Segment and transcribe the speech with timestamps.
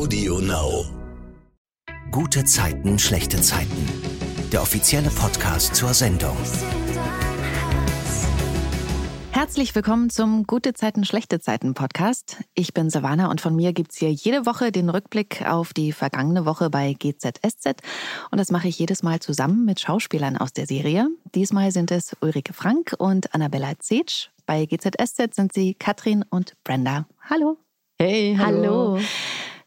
[0.00, 0.86] Audio Now.
[2.10, 3.86] Gute Zeiten, schlechte Zeiten.
[4.50, 6.38] Der offizielle Podcast zur Sendung.
[9.30, 12.38] Herzlich willkommen zum Gute Zeiten, schlechte Zeiten Podcast.
[12.54, 16.46] Ich bin Savannah und von mir gibt's hier jede Woche den Rückblick auf die vergangene
[16.46, 17.82] Woche bei GZSZ.
[18.30, 21.08] Und das mache ich jedes Mal zusammen mit Schauspielern aus der Serie.
[21.34, 24.30] Diesmal sind es Ulrike Frank und Annabella Zetsch.
[24.46, 27.06] Bei GZSZ sind sie Katrin und Brenda.
[27.28, 27.58] Hallo.
[27.98, 28.96] Hey, hallo.
[28.96, 29.00] hallo.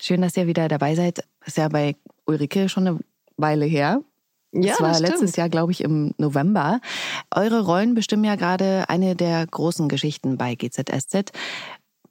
[0.05, 1.23] Schön, dass ihr wieder dabei seid.
[1.45, 2.99] Ist ja bei Ulrike schon eine
[3.37, 4.01] Weile her.
[4.51, 5.37] Ja, das war das letztes.
[5.37, 6.81] Jahr, glaube ich, im November.
[7.33, 11.31] Eure Rollen bestimmen ja gerade eine der großen Geschichten bei GZSZ.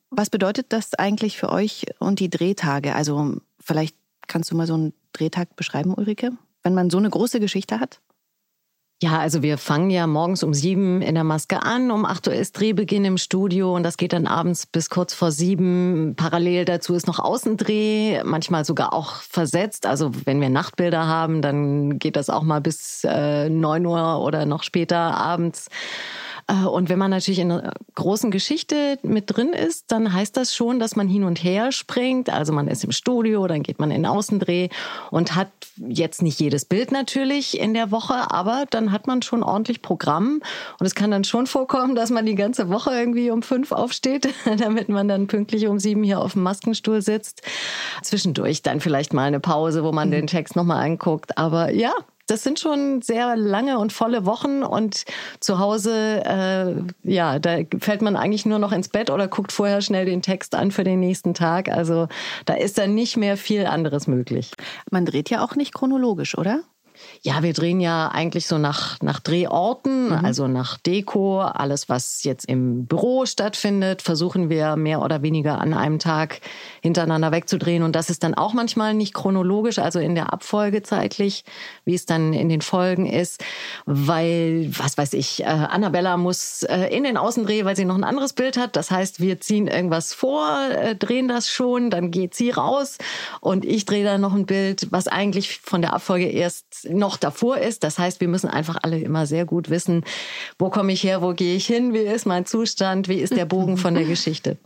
[0.08, 2.94] Was bedeutet das eigentlich für euch und die Drehtage?
[2.94, 3.94] Also vielleicht
[4.26, 6.30] kannst du mal so einen Drehtag beschreiben, Ulrike?
[6.62, 8.00] Wenn man so eine große Geschichte hat?
[9.02, 11.90] Ja, also wir fangen ja morgens um sieben in der Maske an.
[11.90, 15.32] Um acht Uhr ist Drehbeginn im Studio und das geht dann abends bis kurz vor
[15.32, 16.14] sieben.
[16.16, 19.86] Parallel dazu ist noch Außendreh, manchmal sogar auch versetzt.
[19.86, 24.46] Also wenn wir Nachtbilder haben, dann geht das auch mal bis äh, neun Uhr oder
[24.46, 25.68] noch später abends.
[26.46, 30.54] Äh, Und wenn man natürlich in einer großen Geschichte mit drin ist, dann heißt das
[30.54, 32.30] schon, dass man hin und her springt.
[32.30, 34.68] Also man ist im Studio, dann geht man in den Außendreh
[35.10, 39.42] und hat jetzt nicht jedes Bild natürlich in der Woche, aber dann hat man schon
[39.42, 40.40] ordentlich Programm.
[40.78, 44.28] Und es kann dann schon vorkommen, dass man die ganze Woche irgendwie um fünf aufsteht,
[44.58, 47.42] damit man dann pünktlich um sieben hier auf dem Maskenstuhl sitzt.
[48.02, 51.38] Zwischendurch dann vielleicht mal eine Pause, wo man den Text nochmal anguckt.
[51.38, 51.92] Aber ja,
[52.26, 55.04] das sind schon sehr lange und volle Wochen und
[55.40, 59.82] zu Hause, äh, ja, da fällt man eigentlich nur noch ins Bett oder guckt vorher
[59.82, 61.68] schnell den Text an für den nächsten Tag.
[61.68, 62.08] Also
[62.44, 64.52] da ist dann nicht mehr viel anderes möglich.
[64.90, 66.62] Man dreht ja auch nicht chronologisch, oder?
[67.24, 71.40] Ja, wir drehen ja eigentlich so nach, nach Drehorten, also nach Deko.
[71.40, 76.40] Alles, was jetzt im Büro stattfindet, versuchen wir mehr oder weniger an einem Tag
[76.82, 77.84] hintereinander wegzudrehen.
[77.84, 81.44] Und das ist dann auch manchmal nicht chronologisch, also in der Abfolge zeitlich,
[81.84, 83.44] wie es dann in den Folgen ist.
[83.86, 88.02] Weil, was weiß ich, äh, Annabella muss äh, in den Außendreh, weil sie noch ein
[88.02, 88.74] anderes Bild hat.
[88.74, 92.98] Das heißt, wir ziehen irgendwas vor, äh, drehen das schon, dann geht sie raus
[93.40, 97.58] und ich drehe dann noch ein Bild, was eigentlich von der Abfolge erst noch davor
[97.58, 97.84] ist.
[97.84, 100.04] Das heißt, wir müssen einfach alle immer sehr gut wissen,
[100.58, 103.46] wo komme ich her, wo gehe ich hin, wie ist mein Zustand, wie ist der
[103.46, 104.58] Bogen von der Geschichte.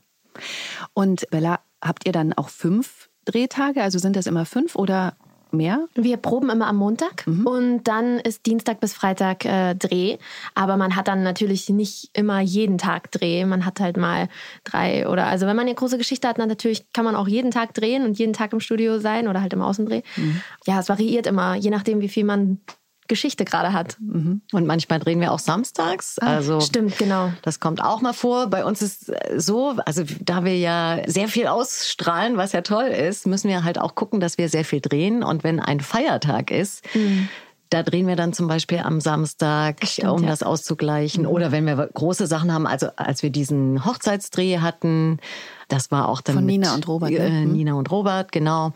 [0.93, 3.83] Und Bella, habt ihr dann auch fünf Drehtage?
[3.83, 5.17] Also sind das immer fünf oder
[5.57, 5.89] mehr?
[5.95, 10.19] Wir proben immer am Montag und dann ist Dienstag bis Freitag äh, Dreh.
[10.55, 13.45] Aber man hat dann natürlich nicht immer jeden Tag Dreh.
[13.45, 14.29] Man hat halt mal
[14.65, 17.51] drei oder also wenn man eine große Geschichte hat, dann natürlich kann man auch jeden
[17.51, 20.03] Tag drehen und jeden Tag im Studio sein oder halt im Außendreh.
[20.67, 22.61] Ja, es variiert immer, je nachdem, wie viel man
[23.09, 23.97] Geschichte gerade hat.
[24.01, 26.19] Und manchmal drehen wir auch samstags.
[26.19, 27.33] Also Stimmt, genau.
[27.43, 28.49] Das kommt auch mal vor.
[28.49, 33.27] Bei uns ist so, also da wir ja sehr viel ausstrahlen, was ja toll ist,
[33.27, 35.23] müssen wir halt auch gucken, dass wir sehr viel drehen.
[35.23, 36.85] Und wenn ein Feiertag ist,
[37.71, 40.29] da drehen wir dann zum Beispiel am Samstag, Stimmt, um ja.
[40.29, 41.27] das auszugleichen.
[41.27, 45.19] Oder wenn wir große Sachen haben, also als wir diesen Hochzeitsdreh hatten,
[45.69, 47.19] das war auch dann Von mit, Nina und Robert, ne?
[47.19, 47.53] Äh, Mhm.
[47.53, 48.73] Nina und Robert, genau.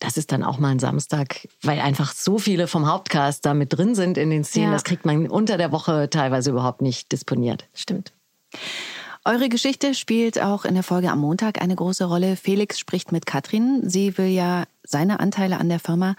[0.00, 3.72] Das ist dann auch mal ein Samstag, weil einfach so viele vom Hauptcast da mit
[3.72, 4.66] drin sind in den Szenen.
[4.66, 4.72] Ja.
[4.72, 7.68] Das kriegt man unter der Woche teilweise überhaupt nicht disponiert.
[7.74, 8.12] Stimmt.
[9.24, 12.36] Eure Geschichte spielt auch in der Folge am Montag eine große Rolle.
[12.36, 13.88] Felix spricht mit Katrin.
[13.88, 16.14] Sie will ja seine Anteile an der Firma.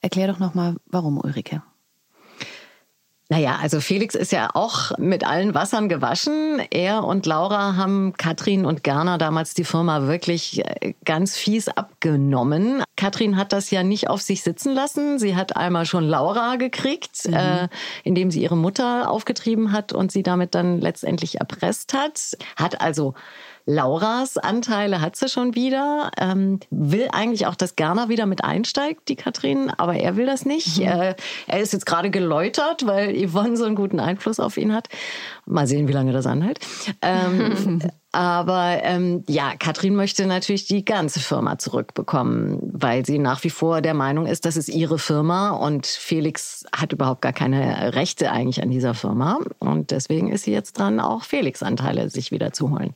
[0.00, 1.62] Erklär doch nochmal, warum, Ulrike.
[3.30, 6.60] Naja, also Felix ist ja auch mit allen Wassern gewaschen.
[6.70, 12.82] Er und Laura haben Katrin und Gerner damals die Firma wirklich äh, ganz fies abgenommen.
[12.96, 15.20] Katrin hat das ja nicht auf sich sitzen lassen.
[15.20, 17.68] Sie hat einmal schon Laura gekriegt, äh,
[18.02, 22.36] indem sie ihre Mutter aufgetrieben hat und sie damit dann letztendlich erpresst hat.
[22.56, 23.14] Hat also
[23.70, 29.08] Lauras Anteile hat sie schon wieder, ähm, will eigentlich auch, dass Gerner wieder mit einsteigt,
[29.08, 30.80] die Katrin, aber er will das nicht.
[30.80, 31.14] Äh,
[31.46, 34.88] er ist jetzt gerade geläutert, weil Yvonne so einen guten Einfluss auf ihn hat.
[35.46, 36.58] Mal sehen, wie lange das anhält.
[37.00, 37.80] Ähm,
[38.12, 43.82] aber ähm, ja, Katrin möchte natürlich die ganze Firma zurückbekommen, weil sie nach wie vor
[43.82, 48.62] der Meinung ist, das ist ihre Firma und Felix hat überhaupt gar keine Rechte eigentlich
[48.62, 49.38] an dieser Firma.
[49.60, 52.94] Und deswegen ist sie jetzt dran, auch Felix Anteile sich wieder zu holen.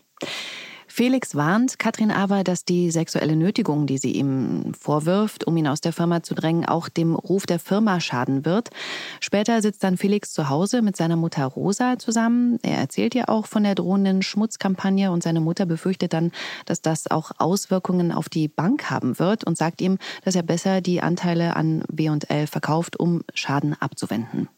[0.96, 5.81] Felix warnt Katrin aber, dass die sexuelle Nötigung, die sie ihm vorwirft, um ihn aus
[5.81, 8.70] der Firma zu drängen, auch dem Ruf der Firma schaden wird.
[9.19, 12.61] Später sitzt dann Felix zu Hause mit seiner Mutter Rosa zusammen.
[12.62, 16.31] Er erzählt ihr auch von der drohenden Schmutzkampagne und seine Mutter befürchtet dann,
[16.64, 20.81] dass das auch Auswirkungen auf die Bank haben wird und sagt ihm, dass er besser
[20.81, 24.49] die Anteile an W&L verkauft, um Schaden abzuwenden.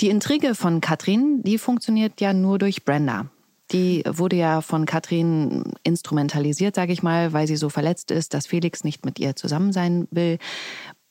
[0.00, 3.26] Die Intrige von Katrin, die funktioniert ja nur durch Brenda.
[3.72, 8.46] Die wurde ja von Katrin instrumentalisiert, sage ich mal, weil sie so verletzt ist, dass
[8.46, 10.38] Felix nicht mit ihr zusammen sein will.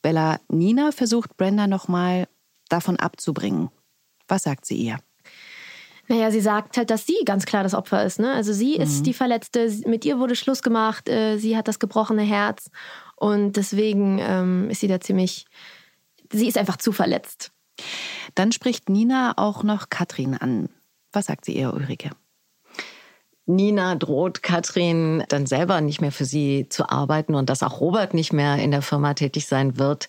[0.02, 2.28] Bella Nina versucht Brenda nochmal
[2.68, 3.70] davon abzubringen.
[4.28, 4.98] Was sagt sie ihr?
[6.08, 8.18] Naja, sie sagt halt, dass sie ganz klar das Opfer ist.
[8.18, 8.32] Ne?
[8.32, 8.82] Also sie mhm.
[8.82, 12.70] ist die Verletzte, mit ihr wurde Schluss gemacht, äh, sie hat das gebrochene Herz
[13.14, 15.46] und deswegen ähm, ist sie da ziemlich,
[16.32, 17.52] sie ist einfach zu verletzt.
[18.34, 20.68] Dann spricht Nina auch noch Katrin an.
[21.12, 22.10] Was sagt sie ihr, Ulrike?
[23.46, 28.14] Nina droht Katrin dann selber nicht mehr für sie zu arbeiten und dass auch Robert
[28.14, 30.08] nicht mehr in der Firma tätig sein wird,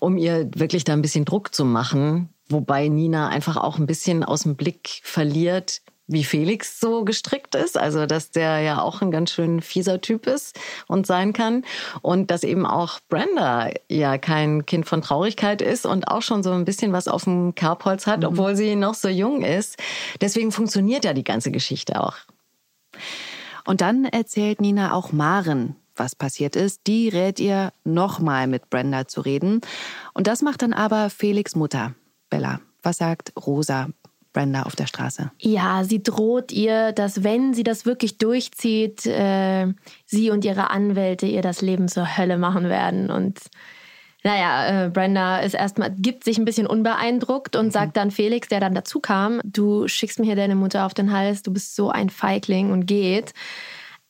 [0.00, 2.28] um ihr wirklich da ein bisschen Druck zu machen.
[2.48, 7.78] Wobei Nina einfach auch ein bisschen aus dem Blick verliert, wie Felix so gestrickt ist,
[7.78, 11.64] also dass der ja auch ein ganz schön fieser Typ ist und sein kann
[12.02, 16.50] und dass eben auch Brenda ja kein Kind von Traurigkeit ist und auch schon so
[16.50, 18.26] ein bisschen was auf dem Kerbholz hat, mhm.
[18.26, 19.78] obwohl sie noch so jung ist.
[20.20, 22.16] Deswegen funktioniert ja die ganze Geschichte auch.
[23.64, 26.86] Und dann erzählt Nina auch Maren, was passiert ist.
[26.86, 29.60] Die rät ihr, nochmal mit Brenda zu reden.
[30.12, 31.94] Und das macht dann aber Felix Mutter,
[32.30, 32.60] Bella.
[32.82, 33.88] Was sagt Rosa
[34.34, 35.30] Brenda auf der Straße?
[35.38, 39.72] Ja, sie droht ihr, dass wenn sie das wirklich durchzieht, äh,
[40.04, 43.10] sie und ihre Anwälte ihr das Leben zur Hölle machen werden.
[43.10, 43.40] Und
[44.24, 47.70] naja, äh, Brenda ist erstmal, gibt sich ein bisschen unbeeindruckt und mhm.
[47.70, 51.12] sagt dann Felix, der dann dazu kam, du schickst mir hier deine Mutter auf den
[51.12, 53.34] Hals, du bist so ein Feigling und geht.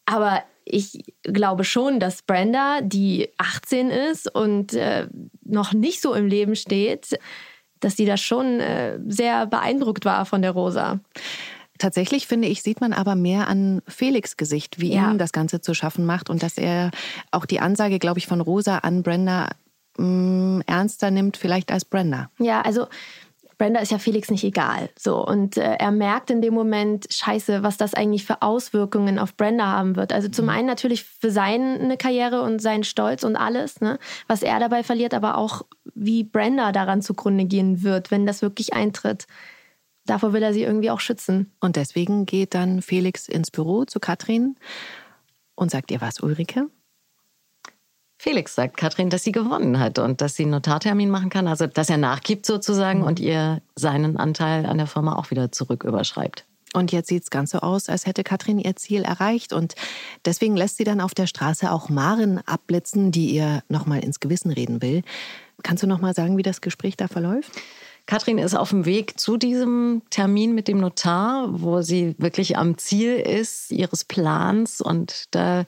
[0.07, 5.09] Aber ich glaube schon, dass Brenda, die 18 ist und äh,
[5.45, 7.19] noch nicht so im Leben steht,
[7.81, 11.01] dass sie da schon äh, sehr beeindruckt war von der Rosa.
[11.79, 15.11] Tatsächlich finde ich, sieht man aber mehr an Felix Gesicht, wie ja.
[15.11, 16.93] ihm das Ganze zu schaffen macht und dass er
[17.33, 19.49] auch die Ansage, glaube ich, von Rosa an Brenda
[19.96, 22.31] mh, mm, ernster nimmt, vielleicht als Brenda.
[22.38, 22.87] Ja, also
[23.58, 24.91] Brenda ist ja Felix nicht egal.
[24.99, 29.37] So und äh, er merkt in dem Moment, Scheiße, was das eigentlich für Auswirkungen auf
[29.37, 30.12] Brenda haben wird.
[30.12, 30.50] Also zum mhm.
[30.50, 35.14] einen natürlich für seine Karriere und seinen Stolz und alles, ne, was er dabei verliert,
[35.14, 35.62] aber auch
[35.94, 39.26] wie Brenda daran zugrunde gehen wird, wenn das wirklich eintritt.
[40.06, 41.52] Davor will er sie irgendwie auch schützen.
[41.61, 44.56] Und deswegen geht dann Felix ins Büro zu Katrin
[45.55, 46.69] und sagt ihr was, Ulrike?
[48.25, 51.67] Felix sagt Katrin, dass sie gewonnen hat und dass sie einen Notartermin machen kann, also
[51.67, 53.05] dass er nachgibt sozusagen mhm.
[53.05, 56.47] und ihr seinen Anteil an der Firma auch wieder zurück überschreibt.
[56.73, 59.53] Und jetzt sieht es ganz so aus, als hätte Katrin ihr Ziel erreicht.
[59.53, 59.75] Und
[60.25, 64.50] deswegen lässt sie dann auf der Straße auch Maren abblitzen, die ihr nochmal ins Gewissen
[64.50, 65.03] reden will.
[65.62, 67.53] Kannst du nochmal sagen, wie das Gespräch da verläuft?
[68.06, 72.77] Katrin ist auf dem Weg zu diesem Termin mit dem Notar, wo sie wirklich am
[72.77, 74.82] Ziel ist ihres Plans.
[74.82, 75.65] Und da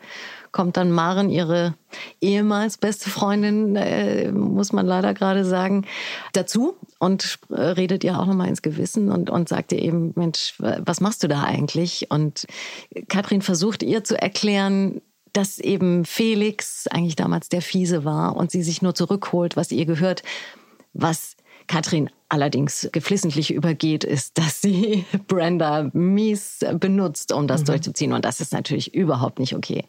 [0.57, 1.75] kommt dann Maren, ihre
[2.23, 5.85] ehemals beste Freundin, äh, muss man leider gerade sagen,
[6.33, 11.03] dazu und redet ihr auch nochmal ins Gewissen und, und sagt ihr eben, Mensch, was
[11.03, 12.11] machst du da eigentlich?
[12.11, 12.47] Und
[13.09, 15.03] Katrin versucht ihr zu erklären,
[15.35, 19.85] dass eben Felix eigentlich damals der Fiese war und sie sich nur zurückholt, was ihr
[19.85, 20.23] gehört,
[20.95, 21.37] was
[21.67, 27.67] Katrin allerdings geflissentlich übergeht, ist, dass sie Brenda mies benutzt, um das mhm.
[27.67, 28.15] durchzuziehen.
[28.15, 29.85] Und das ist natürlich überhaupt nicht okay.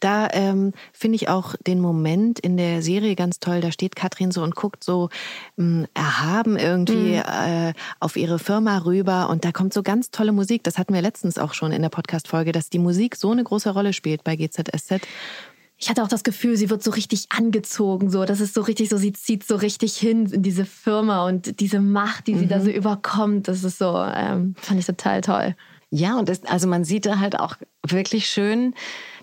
[0.00, 3.60] Da ähm, finde ich auch den Moment in der Serie ganz toll.
[3.60, 5.08] Da steht Katrin so und guckt so
[5.56, 7.22] mh, hm, erhaben irgendwie mhm.
[7.26, 10.62] äh, auf ihre Firma rüber und da kommt so ganz tolle Musik.
[10.64, 13.70] Das hatten wir letztens auch schon in der Podcast-Folge, dass die Musik so eine große
[13.70, 15.00] Rolle spielt bei GZSZ.
[15.80, 18.24] Ich hatte auch das Gefühl, sie wird so richtig angezogen, so.
[18.24, 21.80] Das ist so richtig so, sie zieht so richtig hin in diese Firma und diese
[21.80, 22.48] Macht, die sie mhm.
[22.48, 23.46] da so überkommt.
[23.46, 25.54] Das ist so, ähm, fand ich total toll.
[25.90, 28.74] Ja, und das, also man sieht da halt auch wirklich schön,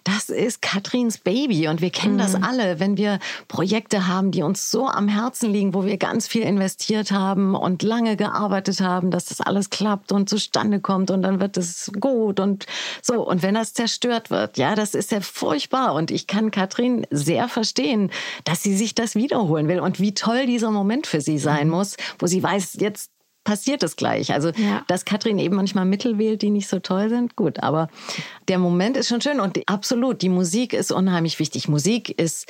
[0.06, 2.20] das ist Katrins Baby und wir kennen mhm.
[2.20, 6.28] das alle, wenn wir Projekte haben, die uns so am Herzen liegen, wo wir ganz
[6.28, 11.24] viel investiert haben und lange gearbeitet haben, dass das alles klappt und zustande kommt und
[11.24, 12.68] dann wird es gut und
[13.02, 13.28] so.
[13.28, 17.48] Und wenn das zerstört wird, ja, das ist ja furchtbar und ich kann Katrin sehr
[17.48, 18.12] verstehen,
[18.44, 21.74] dass sie sich das wiederholen will und wie toll dieser Moment für sie sein mhm.
[21.74, 23.10] muss, wo sie weiß, jetzt
[23.46, 24.34] passiert es gleich.
[24.34, 24.84] Also, ja.
[24.88, 27.64] dass Katrin eben manchmal Mittel wählt, die nicht so toll sind, gut.
[27.64, 27.88] Aber
[28.50, 31.70] der Moment ist schon schön und die, absolut, die Musik ist unheimlich wichtig.
[31.70, 32.48] Musik ist,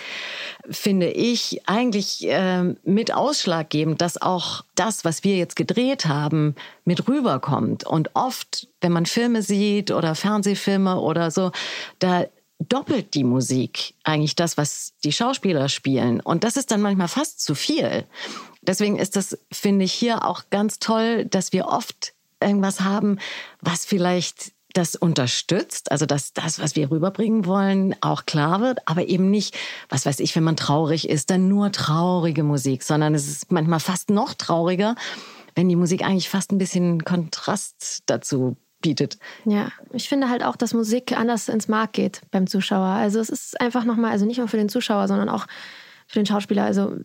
[0.68, 7.08] finde ich, eigentlich äh, mit ausschlaggebend, dass auch das, was wir jetzt gedreht haben, mit
[7.08, 7.86] rüberkommt.
[7.86, 11.52] Und oft, wenn man Filme sieht oder Fernsehfilme oder so,
[12.00, 12.26] da
[12.60, 16.22] doppelt die Musik eigentlich das, was die Schauspieler spielen.
[16.22, 18.06] Und das ist dann manchmal fast zu viel.
[18.68, 23.20] Deswegen ist das, finde ich, hier auch ganz toll, dass wir oft irgendwas haben,
[23.62, 29.08] was vielleicht das unterstützt, also dass das, was wir rüberbringen wollen, auch klar wird, aber
[29.08, 29.58] eben nicht,
[29.88, 33.80] was weiß ich, wenn man traurig ist, dann nur traurige Musik, sondern es ist manchmal
[33.80, 34.96] fast noch trauriger,
[35.56, 39.18] wenn die Musik eigentlich fast ein bisschen Kontrast dazu bietet.
[39.46, 42.86] Ja, ich finde halt auch, dass Musik anders ins Mark geht beim Zuschauer.
[42.86, 45.48] Also es ist einfach nochmal, also nicht nur für den Zuschauer, sondern auch
[46.08, 46.64] für den Schauspieler.
[46.64, 46.96] Also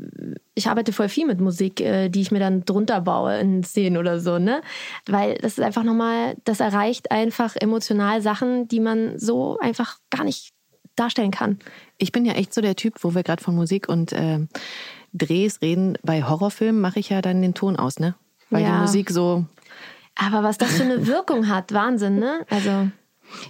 [0.55, 3.97] ich arbeite voll viel mit Musik, äh, die ich mir dann drunter baue in Szenen
[3.97, 4.61] oder so, ne?
[5.07, 10.25] Weil das ist einfach nochmal, das erreicht einfach emotional Sachen, die man so einfach gar
[10.25, 10.53] nicht
[10.97, 11.59] darstellen kann.
[11.99, 14.47] Ich bin ja echt so der Typ, wo wir gerade von Musik und äh,
[15.13, 15.97] Drehs reden.
[16.03, 18.15] Bei Horrorfilmen mache ich ja dann den Ton aus, ne?
[18.51, 18.75] Weil ja.
[18.75, 19.47] die Musik so.
[20.17, 22.45] Aber was das für eine Wirkung hat, Wahnsinn, ne?
[22.51, 22.91] Also.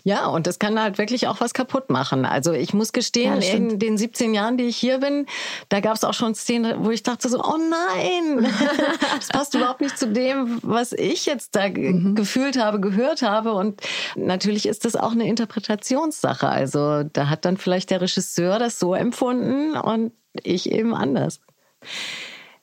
[0.04, 2.24] Ja, und das kann halt wirklich auch was kaputt machen.
[2.24, 5.26] Also ich muss gestehen, ja, in den 17 Jahren, die ich hier bin,
[5.68, 8.46] da gab es auch schon Szenen, wo ich dachte so, oh nein,
[9.16, 12.14] das passt überhaupt nicht zu dem, was ich jetzt da mhm.
[12.14, 13.52] gefühlt habe, gehört habe.
[13.52, 13.80] Und
[14.16, 16.48] natürlich ist das auch eine Interpretationssache.
[16.48, 21.40] Also da hat dann vielleicht der Regisseur das so empfunden und ich eben anders.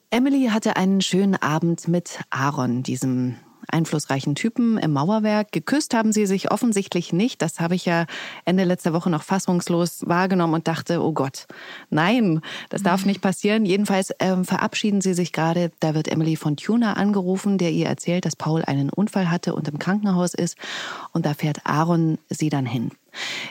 [0.10, 3.36] Emily hatte einen schönen Abend mit Aaron, diesem
[3.72, 5.52] einflussreichen Typen im Mauerwerk.
[5.52, 7.42] Geküsst haben sie sich offensichtlich nicht.
[7.42, 8.06] Das habe ich ja
[8.46, 11.48] Ende letzter Woche noch fassungslos wahrgenommen und dachte, oh Gott,
[11.90, 13.66] nein, das darf nicht passieren.
[13.66, 15.72] Jedenfalls ähm, verabschieden sie sich gerade.
[15.80, 19.68] Da wird Emily von Tuner angerufen, der ihr erzählt, dass Paul einen Unfall hatte und
[19.68, 20.58] im Krankenhaus ist.
[21.12, 22.92] Und da fährt Aaron sie dann hin.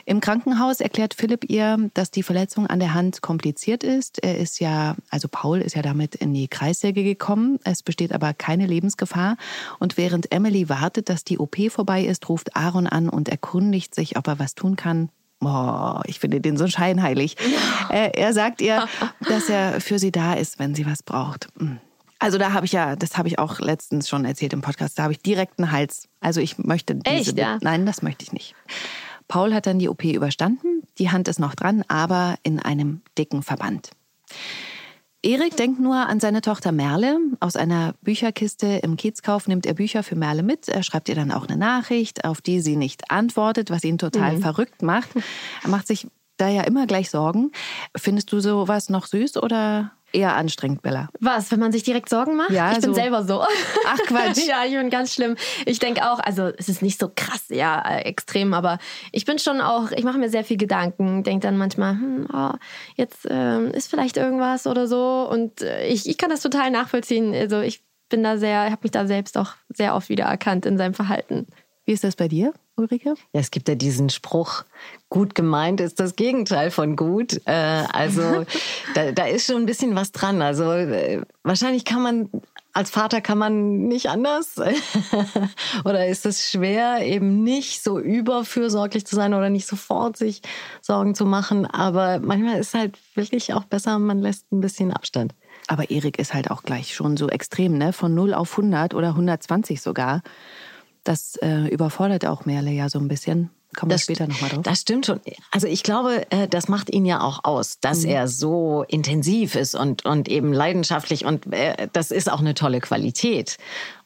[0.05, 4.23] Im Krankenhaus erklärt Philipp ihr, dass die Verletzung an der Hand kompliziert ist.
[4.23, 7.59] Er ist ja, also Paul ist ja damit in die Kreissäge gekommen.
[7.63, 9.37] Es besteht aber keine Lebensgefahr.
[9.79, 14.17] Und während Emily wartet, dass die OP vorbei ist, ruft Aaron an und erkundigt sich,
[14.17, 15.09] ob er was tun kann.
[15.39, 17.35] Oh, ich finde den so scheinheilig.
[17.89, 18.87] Er, er sagt ihr,
[19.21, 21.47] dass er für sie da ist, wenn sie was braucht.
[21.59, 21.79] Hm.
[22.19, 25.03] Also da habe ich ja, das habe ich auch letztens schon erzählt im Podcast, da
[25.03, 26.07] habe ich direkt einen Hals.
[26.19, 27.59] Also ich möchte diese, Echt, ja?
[27.61, 28.55] Nein, das möchte ich nicht.
[29.27, 33.43] Paul hat dann die OP überstanden, die Hand ist noch dran, aber in einem dicken
[33.43, 33.91] Verband.
[35.23, 37.17] Erik denkt nur an seine Tochter Merle.
[37.39, 40.69] Aus einer Bücherkiste im Kiezkauf nimmt er Bücher für Merle mit.
[40.69, 44.37] Er schreibt ihr dann auch eine Nachricht, auf die sie nicht antwortet, was ihn total
[44.37, 44.41] mhm.
[44.41, 45.09] verrückt macht.
[45.63, 46.07] Er macht sich
[46.37, 47.51] da ja immer gleich Sorgen.
[47.95, 51.09] Findest du sowas noch süß oder eher anstrengend, Bella.
[51.19, 52.51] Was, wenn man sich direkt Sorgen macht?
[52.51, 53.43] Ja, ich bin selber so.
[53.85, 54.37] Ach Quatsch.
[54.47, 55.35] ja, ich bin ganz schlimm.
[55.65, 58.79] Ich denke auch, also es ist nicht so krass, ja, äh, extrem, aber
[59.11, 62.53] ich bin schon auch, ich mache mir sehr viel Gedanken, denke dann manchmal, hm, oh,
[62.95, 67.33] jetzt ähm, ist vielleicht irgendwas oder so und äh, ich, ich kann das total nachvollziehen.
[67.33, 70.77] Also ich bin da sehr, habe mich da selbst auch sehr oft wieder erkannt in
[70.77, 71.47] seinem Verhalten.
[71.85, 72.53] Wie ist das bei dir?
[72.77, 73.15] Ulrike?
[73.33, 74.63] Ja, es gibt ja diesen Spruch,
[75.09, 77.41] gut gemeint ist das Gegenteil von gut.
[77.45, 78.45] Äh, also
[78.93, 80.41] da, da ist schon ein bisschen was dran.
[80.41, 82.29] Also äh, wahrscheinlich kann man
[82.77, 84.57] als Vater kann man nicht anders?
[85.83, 90.43] oder ist es schwer, eben nicht so überfürsorglich zu sein oder nicht sofort sich
[90.83, 91.65] Sorgen zu machen?
[91.65, 95.33] Aber manchmal ist halt wirklich auch besser, man lässt ein bisschen Abstand.
[95.65, 97.93] Aber Erik ist halt auch gleich schon so extrem, ne?
[97.93, 100.21] Von 0 auf 100 oder 120 sogar.
[101.07, 103.49] Das äh, überfordert auch Merle ja so ein bisschen.
[103.77, 104.63] Kommen wir später nochmal drauf.
[104.63, 105.21] Das stimmt schon.
[105.51, 108.09] Also ich glaube, äh, das macht ihn ja auch aus, dass mhm.
[108.09, 112.81] er so intensiv ist und, und eben leidenschaftlich und äh, das ist auch eine tolle
[112.81, 113.57] Qualität.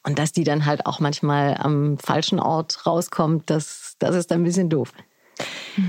[0.04, 4.44] Und dass die dann halt auch manchmal am falschen Ort rauskommt, das, das ist ein
[4.44, 4.92] bisschen doof.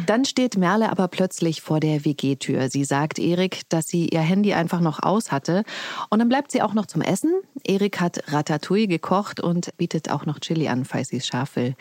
[0.06, 2.70] Dann steht Merle aber plötzlich vor der WG-Tür.
[2.70, 5.64] Sie sagt Erik, dass sie ihr Handy einfach noch aus hatte.
[6.10, 7.32] Und dann bleibt sie auch noch zum Essen.
[7.64, 11.76] Erik hat Ratatouille gekocht und bietet auch noch Chili an, falls sie es scharf will.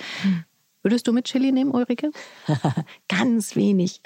[0.82, 2.10] Würdest du mit Chili nehmen, Ulrike?
[3.08, 4.00] Ganz wenig.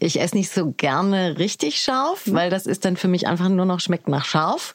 [0.00, 2.34] ich esse nicht so gerne richtig scharf, mhm.
[2.34, 4.74] weil das ist dann für mich einfach nur noch schmeckt nach scharf.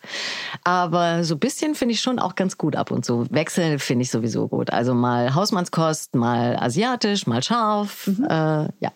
[0.63, 3.25] Aber so ein bisschen finde ich schon auch ganz gut ab und zu.
[3.31, 4.69] Wechseln finde ich sowieso gut.
[4.69, 8.07] Also mal Hausmannskost, mal asiatisch, mal scharf.
[8.07, 8.25] Mhm.
[8.25, 8.91] Äh, ja.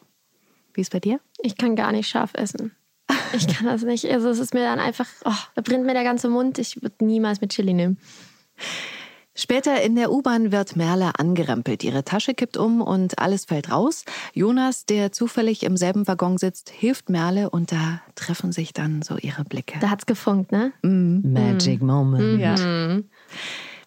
[0.74, 1.20] Wie ist bei dir?
[1.40, 2.76] Ich kann gar nicht scharf essen.
[3.34, 4.06] Ich kann das nicht.
[4.06, 6.60] Also es ist mir dann einfach, oh, da brennt mir der ganze Mund.
[6.60, 7.98] Ich würde niemals mit Chili nehmen.
[9.38, 11.84] Später in der U-Bahn wird Merle angerempelt.
[11.84, 14.06] Ihre Tasche kippt um und alles fällt raus.
[14.34, 19.18] Jonas, der zufällig im selben Waggon sitzt, hilft Merle und da treffen sich dann so
[19.18, 19.78] ihre Blicke.
[19.80, 20.72] Da hat's gefunkt, ne?
[20.84, 21.34] Mm.
[21.34, 21.86] Magic mm.
[21.86, 22.40] Moment.
[22.40, 22.56] Ja.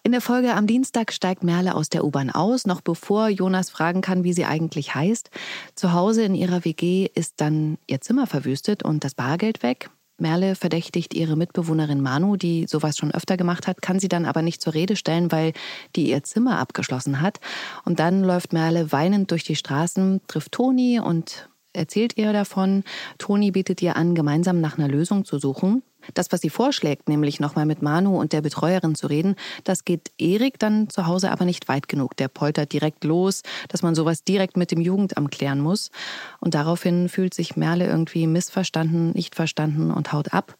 [0.03, 4.01] In der Folge am Dienstag steigt Merle aus der U-Bahn aus, noch bevor Jonas fragen
[4.01, 5.29] kann, wie sie eigentlich heißt.
[5.75, 9.89] Zu Hause in ihrer WG ist dann ihr Zimmer verwüstet und das Bargeld weg.
[10.21, 14.41] Merle verdächtigt ihre Mitbewohnerin Manu, die sowas schon öfter gemacht hat, kann sie dann aber
[14.41, 15.53] nicht zur Rede stellen, weil
[15.95, 17.39] die ihr Zimmer abgeschlossen hat.
[17.85, 22.83] Und dann läuft Merle weinend durch die Straßen, trifft Toni und erzählt ihr davon.
[23.17, 25.83] Toni bietet ihr an, gemeinsam nach einer Lösung zu suchen.
[26.13, 30.11] Das, was sie vorschlägt, nämlich nochmal mit Manu und der Betreuerin zu reden, das geht
[30.17, 32.15] Erik dann zu Hause aber nicht weit genug.
[32.17, 35.91] Der poltert direkt los, dass man sowas direkt mit dem Jugendamt klären muss.
[36.39, 40.55] Und daraufhin fühlt sich Merle irgendwie missverstanden, nicht verstanden und haut ab.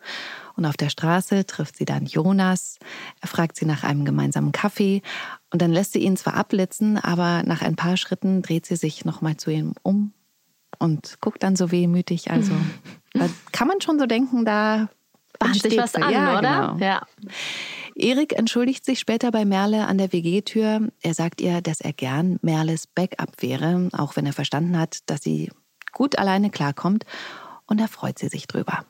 [0.55, 2.79] Und auf der Straße trifft sie dann Jonas.
[3.21, 5.01] Er fragt sie nach einem gemeinsamen Kaffee.
[5.51, 9.05] Und dann lässt sie ihn zwar abblitzen, aber nach ein paar Schritten dreht sie sich
[9.05, 10.13] nochmal zu ihm um
[10.77, 12.31] und guckt dann so wehmütig.
[12.31, 12.51] Also
[13.13, 14.89] da kann man schon so denken, da
[15.39, 16.73] bahnt sich was an, ja, oder?
[16.73, 16.85] Genau.
[16.85, 17.01] Ja.
[17.95, 20.89] Erik entschuldigt sich später bei Merle an der WG-Tür.
[21.01, 25.21] Er sagt ihr, dass er gern Merles Backup wäre, auch wenn er verstanden hat, dass
[25.21, 25.51] sie
[25.91, 27.05] gut alleine klarkommt.
[27.65, 28.85] Und da freut sie sich drüber.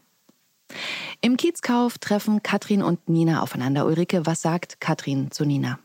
[1.21, 3.85] Im Kiezkauf treffen Katrin und Nina aufeinander.
[3.85, 5.79] Ulrike, was sagt Katrin zu Nina?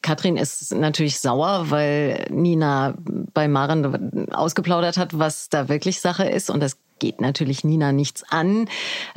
[0.00, 2.94] Katrin ist natürlich sauer, weil Nina
[3.34, 6.50] bei Maren ausgeplaudert hat, was da wirklich Sache ist.
[6.50, 8.68] Und das geht natürlich Nina nichts an.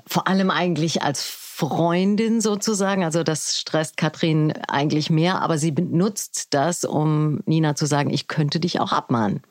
[0.07, 3.03] Vor allem eigentlich als Freundin sozusagen.
[3.03, 8.27] Also das stresst Katrin eigentlich mehr, aber sie benutzt das, um Nina zu sagen, ich
[8.27, 9.41] könnte dich auch abmahnen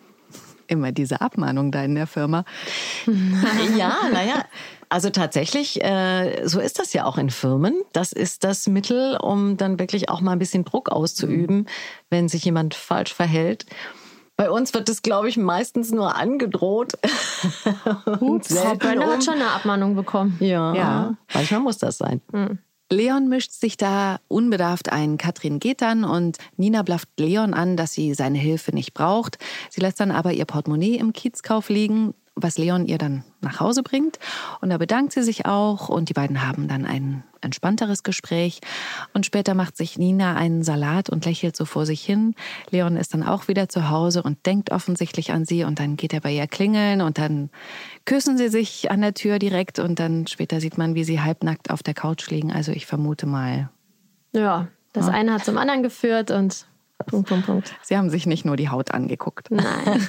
[0.66, 2.46] immer diese Abmahnung da in der Firma.
[3.76, 4.46] ja, naja,
[4.88, 7.74] also tatsächlich, äh, so ist das ja auch in Firmen.
[7.92, 11.66] Das ist das Mittel, um dann wirklich auch mal ein bisschen Druck auszuüben, mhm.
[12.08, 13.66] wenn sich jemand falsch verhält.
[14.36, 16.94] Bei uns wird es, glaube ich, meistens nur angedroht.
[18.20, 20.36] Hups, Frau Bönne hat schon eine Abmahnung bekommen.
[20.40, 21.16] Ja, ja.
[21.32, 22.20] manchmal muss das sein.
[22.32, 22.58] Mhm.
[22.90, 25.18] Leon mischt sich da unbedarft ein.
[25.18, 29.38] Katrin geht dann und Nina blafft Leon an, dass sie seine Hilfe nicht braucht.
[29.70, 33.82] Sie lässt dann aber ihr Portemonnaie im Kiezkauf liegen was Leon ihr dann nach Hause
[33.82, 34.18] bringt.
[34.60, 38.60] Und da bedankt sie sich auch und die beiden haben dann ein entspannteres Gespräch.
[39.12, 42.34] Und später macht sich Nina einen Salat und lächelt so vor sich hin.
[42.70, 46.12] Leon ist dann auch wieder zu Hause und denkt offensichtlich an sie und dann geht
[46.12, 47.50] er bei ihr klingeln und dann
[48.04, 51.70] küssen sie sich an der Tür direkt und dann später sieht man, wie sie halbnackt
[51.70, 52.52] auf der Couch liegen.
[52.52, 53.70] Also ich vermute mal.
[54.32, 55.12] Ja, das ja.
[55.12, 56.66] eine hat zum anderen geführt und
[57.06, 57.74] Punkt, Punkt, Punkt.
[57.82, 59.50] Sie haben sich nicht nur die Haut angeguckt.
[59.50, 60.08] Nein.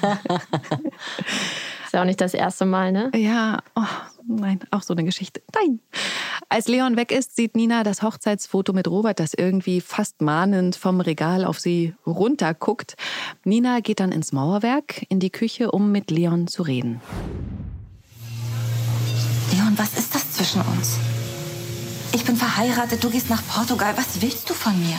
[1.84, 3.10] Ist ja auch nicht das erste Mal, ne?
[3.14, 3.82] Ja, oh,
[4.26, 5.42] nein, auch so eine Geschichte.
[5.54, 5.80] Nein.
[6.48, 11.00] Als Leon weg ist, sieht Nina das Hochzeitsfoto mit Robert, das irgendwie fast mahnend vom
[11.00, 12.96] Regal auf sie runterguckt.
[13.44, 17.00] Nina geht dann ins Mauerwerk, in die Küche, um mit Leon zu reden.
[19.52, 20.98] Leon, was ist das zwischen uns?
[22.12, 23.92] Ich bin verheiratet, du gehst nach Portugal.
[23.96, 24.96] Was willst du von mir?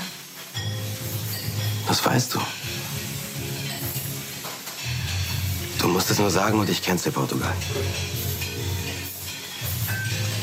[1.88, 2.40] Das weißt du.
[5.80, 7.54] Du musst es nur sagen und ich cancel Portugal.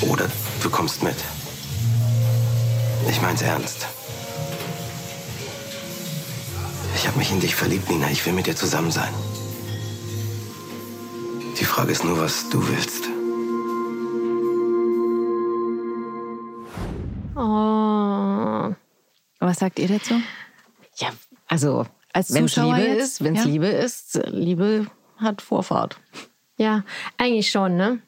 [0.01, 0.31] Oder
[0.63, 1.17] du kommst mit.
[3.09, 3.87] Ich mein's ernst.
[6.95, 8.11] Ich habe mich in dich verliebt, Nina.
[8.11, 9.13] Ich will mit dir zusammen sein.
[11.59, 13.05] Die Frage ist nur, was du willst.
[17.37, 18.75] Oh.
[19.41, 20.15] Was sagt ihr dazu?
[20.97, 21.09] Ja,
[21.55, 23.03] also als wenn es Liebe jetzt?
[23.03, 23.51] ist, wenn es ja.
[23.51, 24.87] Liebe ist, Liebe
[25.17, 25.99] hat Vorfahrt.
[26.57, 26.83] Ja,
[27.17, 28.01] eigentlich schon, ne?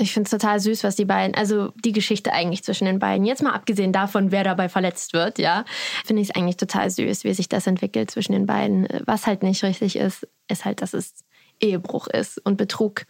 [0.00, 3.24] Ich finde es total süß, was die beiden, also die Geschichte eigentlich zwischen den beiden,
[3.24, 5.64] jetzt mal abgesehen davon, wer dabei verletzt wird, ja,
[6.04, 8.86] finde ich es eigentlich total süß, wie sich das entwickelt zwischen den beiden.
[9.06, 11.14] Was halt nicht richtig ist, ist halt, dass es
[11.60, 13.06] Ehebruch ist und Betrug.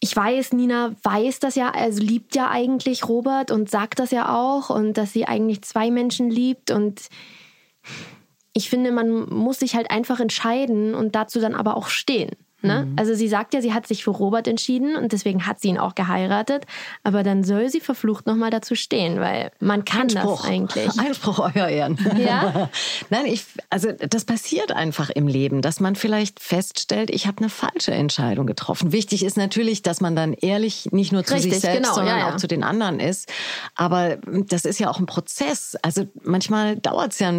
[0.00, 4.34] Ich weiß, Nina weiß das ja, also liebt ja eigentlich Robert und sagt das ja
[4.34, 7.08] auch und dass sie eigentlich zwei Menschen liebt und
[8.58, 12.32] ich finde, man muss sich halt einfach entscheiden und dazu dann aber auch stehen.
[12.60, 12.86] Ne?
[12.86, 12.96] Mhm.
[12.98, 15.78] Also sie sagt ja, sie hat sich für Robert entschieden und deswegen hat sie ihn
[15.78, 16.66] auch geheiratet.
[17.04, 20.42] Aber dann soll sie verflucht nochmal dazu stehen, weil man kann Einspruch.
[20.42, 20.98] das eigentlich.
[20.98, 21.96] Einspruch, euer Ehren.
[22.18, 22.68] Ja?
[23.10, 27.48] Nein, ich, also das passiert einfach im Leben, dass man vielleicht feststellt, ich habe eine
[27.48, 28.90] falsche Entscheidung getroffen.
[28.90, 32.18] Wichtig ist natürlich, dass man dann ehrlich nicht nur zu Richtig, sich selbst, genau, sondern
[32.18, 32.34] ja, ja.
[32.34, 33.30] auch zu den anderen ist.
[33.76, 35.76] Aber das ist ja auch ein Prozess.
[35.82, 37.32] Also manchmal dauert es ja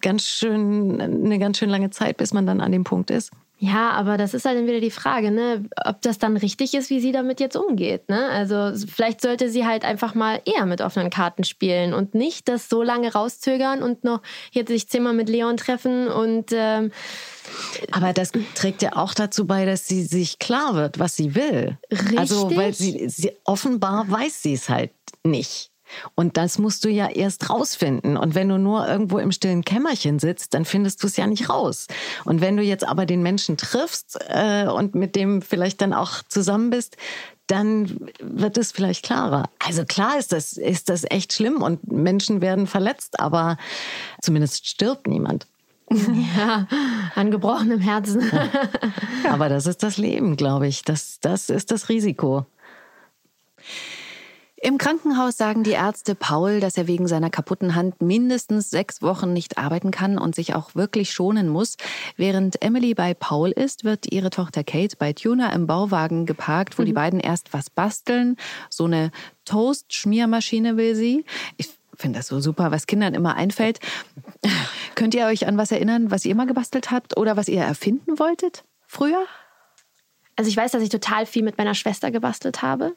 [0.00, 3.32] ganz schön, eine ganz schön lange Zeit, bis man dann an dem Punkt ist.
[3.62, 6.88] Ja, aber das ist halt dann wieder die Frage, ne, ob das dann richtig ist,
[6.88, 8.08] wie sie damit jetzt umgeht.
[8.08, 8.26] Ne?
[8.30, 12.70] Also vielleicht sollte sie halt einfach mal eher mit offenen Karten spielen und nicht das
[12.70, 16.90] so lange rauszögern und noch jetzt sich zehnmal mit Leon treffen und ähm,
[17.90, 21.76] aber das trägt ja auch dazu bei, dass sie sich klar wird, was sie will.
[21.90, 22.18] Richtig.
[22.18, 24.92] Also, weil sie, sie offenbar weiß sie es halt
[25.24, 25.70] nicht.
[26.14, 28.16] Und das musst du ja erst rausfinden.
[28.16, 31.48] Und wenn du nur irgendwo im stillen Kämmerchen sitzt, dann findest du es ja nicht
[31.48, 31.86] raus.
[32.24, 36.22] Und wenn du jetzt aber den Menschen triffst äh, und mit dem vielleicht dann auch
[36.28, 36.96] zusammen bist,
[37.46, 39.50] dann wird es vielleicht klarer.
[39.58, 43.56] Also klar ist das, ist das echt schlimm und Menschen werden verletzt, aber
[44.22, 45.46] zumindest stirbt niemand.
[46.36, 46.68] Ja,
[47.16, 48.30] an gebrochenem Herzen.
[49.28, 50.84] Aber das ist das Leben, glaube ich.
[50.84, 52.46] Das, das ist das Risiko.
[54.62, 59.32] Im Krankenhaus sagen die Ärzte Paul, dass er wegen seiner kaputten Hand mindestens sechs Wochen
[59.32, 61.78] nicht arbeiten kann und sich auch wirklich schonen muss.
[62.16, 66.82] Während Emily bei Paul ist, wird ihre Tochter Kate bei Tuna im Bauwagen geparkt, wo
[66.82, 66.86] mhm.
[66.86, 68.36] die beiden erst was basteln.
[68.68, 69.12] So eine
[69.46, 71.24] Toast-Schmiermaschine will sie.
[71.56, 73.80] Ich finde das so super, was Kindern immer einfällt.
[74.94, 78.18] Könnt ihr euch an was erinnern, was ihr mal gebastelt habt oder was ihr erfinden
[78.18, 79.24] wolltet früher?
[80.36, 82.94] Also ich weiß, dass ich total viel mit meiner Schwester gebastelt habe.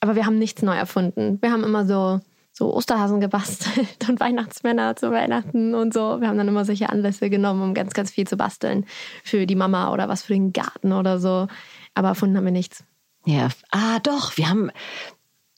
[0.00, 1.38] Aber wir haben nichts neu erfunden.
[1.40, 2.20] Wir haben immer so,
[2.52, 6.20] so Osterhasen gebastelt und Weihnachtsmänner zu Weihnachten und so.
[6.20, 8.86] Wir haben dann immer solche Anlässe genommen, um ganz, ganz viel zu basteln.
[9.24, 11.48] Für die Mama oder was für den Garten oder so.
[11.94, 12.84] Aber erfunden haben wir nichts.
[13.24, 14.70] Ja, ah doch, wir haben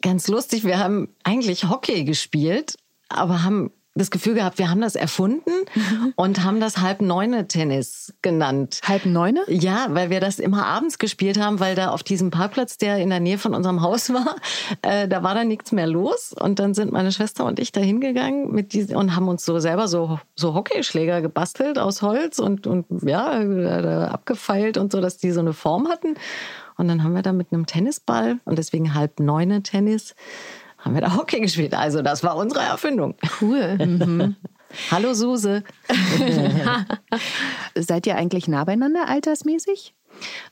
[0.02, 2.76] ganz lustig, wir haben eigentlich Hockey gespielt,
[3.08, 5.50] aber haben das Gefühl gehabt, wir haben das erfunden
[6.16, 8.80] und haben das Halb-Neune-Tennis genannt.
[8.84, 9.42] Halb-Neune?
[9.48, 13.10] Ja, weil wir das immer abends gespielt haben, weil da auf diesem Parkplatz, der in
[13.10, 14.36] der Nähe von unserem Haus war,
[14.82, 16.32] äh, da war dann nichts mehr los.
[16.32, 19.58] Und dann sind meine Schwester und ich da hingegangen mit diesen, und haben uns so
[19.58, 25.18] selber so, so Hockeyschläger gebastelt aus Holz und, und ja, äh, abgefeilt und so, dass
[25.18, 26.14] die so eine Form hatten.
[26.76, 30.14] Und dann haben wir da mit einem Tennisball und deswegen Halb-Neune-Tennis
[30.80, 31.74] haben wir da Hockey gespielt.
[31.74, 33.14] Also das war unsere Erfindung.
[33.40, 33.76] Cool.
[33.78, 34.36] Mhm.
[34.90, 35.64] Hallo Suse.
[37.74, 39.94] Seid ihr eigentlich nah beieinander altersmäßig?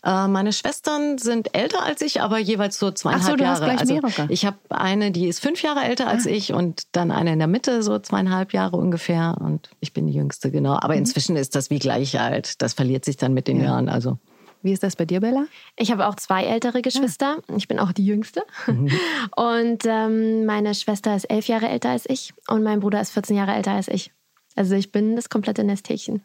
[0.04, 3.52] Äh, meine Schwestern sind älter als ich, aber jeweils so zweieinhalb Ach so, du Jahre.
[3.54, 6.30] Hast gleich also ich habe eine, die ist fünf Jahre älter als ah.
[6.30, 9.36] ich und dann eine in der Mitte, so zweieinhalb Jahre ungefähr.
[9.40, 10.74] Und ich bin die Jüngste, genau.
[10.74, 11.00] Aber mhm.
[11.00, 12.60] inzwischen ist das wie gleich alt.
[12.62, 13.66] Das verliert sich dann mit den ja.
[13.66, 13.88] Jahren.
[13.88, 14.18] Also
[14.62, 15.46] wie ist das bei dir, Bella?
[15.76, 17.38] Ich habe auch zwei ältere Geschwister.
[17.48, 17.56] Ja.
[17.56, 18.42] Ich bin auch die Jüngste.
[18.66, 18.90] Mhm.
[19.36, 23.36] Und ähm, meine Schwester ist elf Jahre älter als ich und mein Bruder ist 14
[23.36, 24.12] Jahre älter als ich.
[24.56, 26.22] Also ich bin das komplette Nesthäkchen.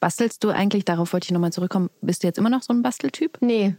[0.00, 2.82] Bastelst du eigentlich, darauf wollte ich nochmal zurückkommen, bist du jetzt immer noch so ein
[2.82, 3.38] Basteltyp?
[3.40, 3.76] Nee,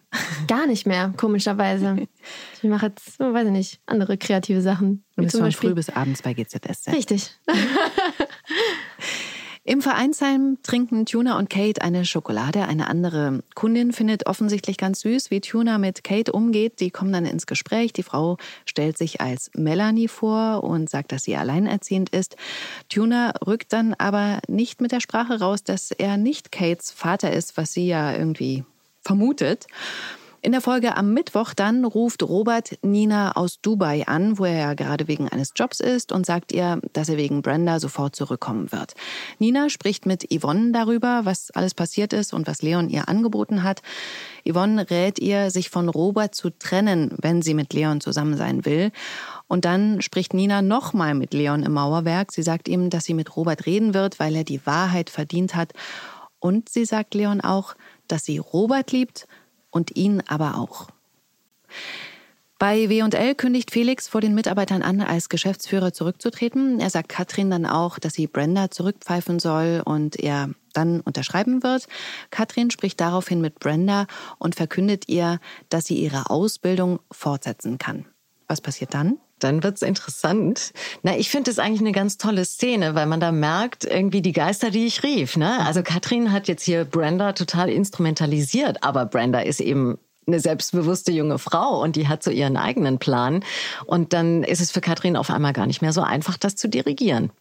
[0.47, 2.07] gar nicht mehr, komischerweise.
[2.63, 5.03] Ich mache jetzt, weiß ich nicht, andere kreative Sachen.
[5.15, 6.89] Du bist von früh bis abends bei GZS.
[6.93, 7.31] Richtig.
[9.63, 12.67] Im Vereinsheim trinken Tuna und Kate eine Schokolade.
[12.67, 16.79] Eine andere Kundin findet offensichtlich ganz süß, wie Tuna mit Kate umgeht.
[16.79, 17.93] Die kommen dann ins Gespräch.
[17.93, 22.37] Die Frau stellt sich als Melanie vor und sagt, dass sie alleinerziehend ist.
[22.89, 27.55] Tuna rückt dann aber nicht mit der Sprache raus, dass er nicht Kates Vater ist,
[27.55, 28.63] was sie ja irgendwie
[29.03, 29.67] vermutet.
[30.43, 34.73] In der Folge am Mittwoch dann ruft Robert Nina aus Dubai an, wo er ja
[34.73, 38.95] gerade wegen eines Jobs ist und sagt ihr, dass er wegen Brenda sofort zurückkommen wird.
[39.37, 43.83] Nina spricht mit Yvonne darüber, was alles passiert ist und was Leon ihr angeboten hat.
[44.43, 48.91] Yvonne rät ihr, sich von Robert zu trennen, wenn sie mit Leon zusammen sein will.
[49.47, 52.31] Und dann spricht Nina nochmal mit Leon im Mauerwerk.
[52.31, 55.73] Sie sagt ihm, dass sie mit Robert reden wird, weil er die Wahrheit verdient hat.
[56.39, 57.75] Und sie sagt Leon auch,
[58.07, 59.27] dass sie Robert liebt
[59.71, 60.87] und ihn aber auch.
[62.61, 66.79] Bei W&L kündigt Felix vor den Mitarbeitern an, als Geschäftsführer zurückzutreten.
[66.79, 71.87] Er sagt Katrin dann auch, dass sie Brenda zurückpfeifen soll und er dann unterschreiben wird.
[72.29, 74.05] Katrin spricht daraufhin mit Brenda
[74.37, 78.05] und verkündet ihr, dass sie ihre Ausbildung fortsetzen kann.
[78.47, 79.17] Was passiert dann?
[79.43, 80.71] Dann wird's interessant.
[81.03, 84.31] Na, ich finde es eigentlich eine ganz tolle Szene, weil man da merkt, irgendwie die
[84.31, 85.37] Geister, die ich rief.
[85.37, 85.65] Ne?
[85.65, 91.39] Also Katrin hat jetzt hier Brenda total instrumentalisiert, aber Brenda ist eben eine selbstbewusste junge
[91.39, 93.43] Frau und die hat so ihren eigenen Plan.
[93.85, 96.69] Und dann ist es für Katrin auf einmal gar nicht mehr so einfach, das zu
[96.69, 97.31] dirigieren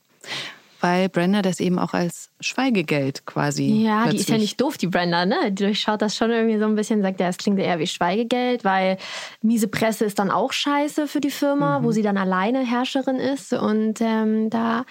[0.80, 3.84] weil Brenda das eben auch als Schweigegeld quasi.
[3.84, 5.52] Ja, die ist ja nicht doof, die Brenda, ne?
[5.52, 8.64] Die durchschaut das schon irgendwie so ein bisschen, sagt ja, es klingt eher wie Schweigegeld,
[8.64, 8.96] weil
[9.42, 11.84] miese Presse ist dann auch scheiße für die Firma, mhm.
[11.84, 13.52] wo sie dann alleine Herrscherin ist.
[13.52, 14.84] Und ähm, da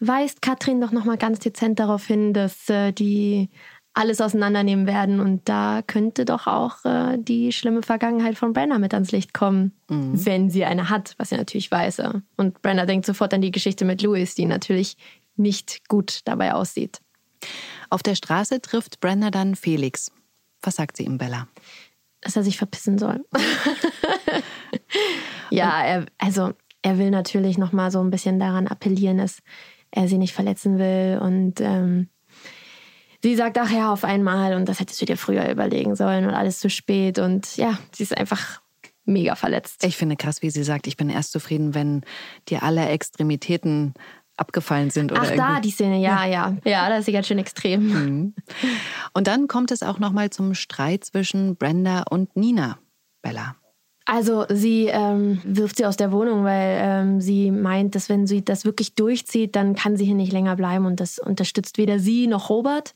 [0.00, 3.50] weist Katrin doch nochmal ganz dezent darauf hin, dass äh, die
[3.92, 5.20] alles auseinandernehmen werden.
[5.20, 9.72] Und da könnte doch auch äh, die schlimme Vergangenheit von Brenner mit ans Licht kommen,
[9.88, 10.24] mhm.
[10.24, 12.02] wenn sie eine hat, was sie natürlich weiß.
[12.36, 14.96] Und Brenner denkt sofort an die Geschichte mit Louis, die natürlich
[15.40, 17.00] nicht gut dabei aussieht.
[17.88, 20.12] Auf der Straße trifft Brenda dann Felix.
[20.62, 21.48] Was sagt sie ihm, Bella?
[22.20, 23.24] Dass er sich verpissen soll.
[25.50, 29.38] ja, er, also er will natürlich noch mal so ein bisschen daran appellieren, dass
[29.90, 32.08] er sie nicht verletzen will und ähm,
[33.22, 36.34] sie sagt, ach ja, auf einmal und das hättest du dir früher überlegen sollen und
[36.34, 38.60] alles zu spät und ja, sie ist einfach
[39.04, 39.84] mega verletzt.
[39.84, 42.02] Ich finde krass, wie sie sagt, ich bin erst zufrieden, wenn
[42.48, 43.94] dir alle Extremitäten
[44.40, 45.12] abgefallen sind.
[45.12, 46.56] Oder Ach, da die Szene, ja, ja.
[46.64, 47.86] Ja, das ist ganz schön extrem.
[47.86, 48.34] Mhm.
[49.12, 52.78] Und dann kommt es auch nochmal zum Streit zwischen Brenda und Nina,
[53.22, 53.56] Bella.
[54.06, 58.44] Also sie ähm, wirft sie aus der Wohnung, weil ähm, sie meint, dass wenn sie
[58.44, 62.26] das wirklich durchzieht, dann kann sie hier nicht länger bleiben und das unterstützt weder sie
[62.26, 62.94] noch Robert.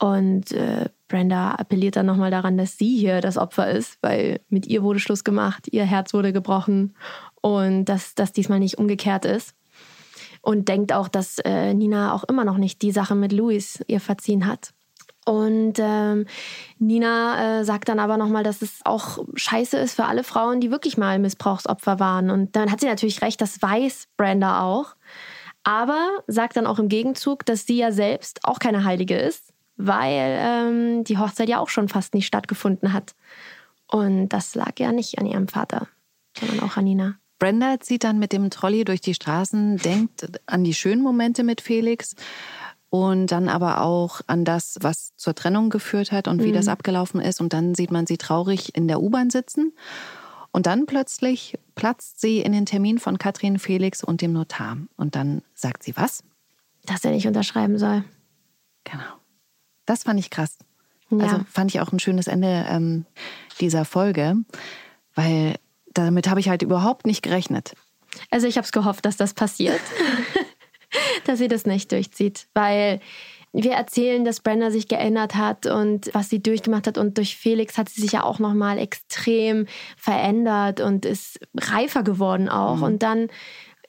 [0.00, 4.66] Und äh, Brenda appelliert dann nochmal daran, dass sie hier das Opfer ist, weil mit
[4.66, 6.94] ihr wurde Schluss gemacht, ihr Herz wurde gebrochen
[7.42, 9.54] und dass das diesmal nicht umgekehrt ist.
[10.42, 14.00] Und denkt auch, dass äh, Nina auch immer noch nicht die Sache mit Louis ihr
[14.00, 14.72] verziehen hat.
[15.26, 16.26] Und ähm,
[16.78, 20.70] Nina äh, sagt dann aber nochmal, dass es auch scheiße ist für alle Frauen, die
[20.70, 22.30] wirklich mal Missbrauchsopfer waren.
[22.30, 24.96] Und dann hat sie natürlich recht, das weiß Brenda auch.
[25.62, 30.38] Aber sagt dann auch im Gegenzug, dass sie ja selbst auch keine Heilige ist, weil
[30.40, 33.14] ähm, die Hochzeit ja auch schon fast nicht stattgefunden hat.
[33.86, 35.86] Und das lag ja nicht an ihrem Vater,
[36.38, 37.16] sondern auch an Nina.
[37.40, 41.60] Brenda zieht dann mit dem Trolley durch die Straßen, denkt an die schönen Momente mit
[41.60, 42.14] Felix
[42.90, 46.54] und dann aber auch an das, was zur Trennung geführt hat und wie mhm.
[46.54, 47.40] das abgelaufen ist.
[47.40, 49.72] Und dann sieht man sie traurig in der U-Bahn sitzen.
[50.52, 54.76] Und dann plötzlich platzt sie in den Termin von Katrin Felix und dem Notar.
[54.96, 56.24] Und dann sagt sie was?
[56.84, 58.04] Dass er nicht unterschreiben soll.
[58.84, 59.04] Genau.
[59.86, 60.58] Das fand ich krass.
[61.10, 61.18] Ja.
[61.18, 63.06] Also fand ich auch ein schönes Ende ähm,
[63.60, 64.36] dieser Folge,
[65.14, 65.54] weil
[65.92, 67.74] damit habe ich halt überhaupt nicht gerechnet.
[68.30, 69.80] Also ich habe es gehofft, dass das passiert,
[71.24, 73.00] dass sie das nicht durchzieht, weil
[73.52, 77.78] wir erzählen, dass Brenda sich geändert hat und was sie durchgemacht hat und durch Felix
[77.78, 82.82] hat sie sich ja auch noch mal extrem verändert und ist reifer geworden auch mhm.
[82.84, 83.28] und dann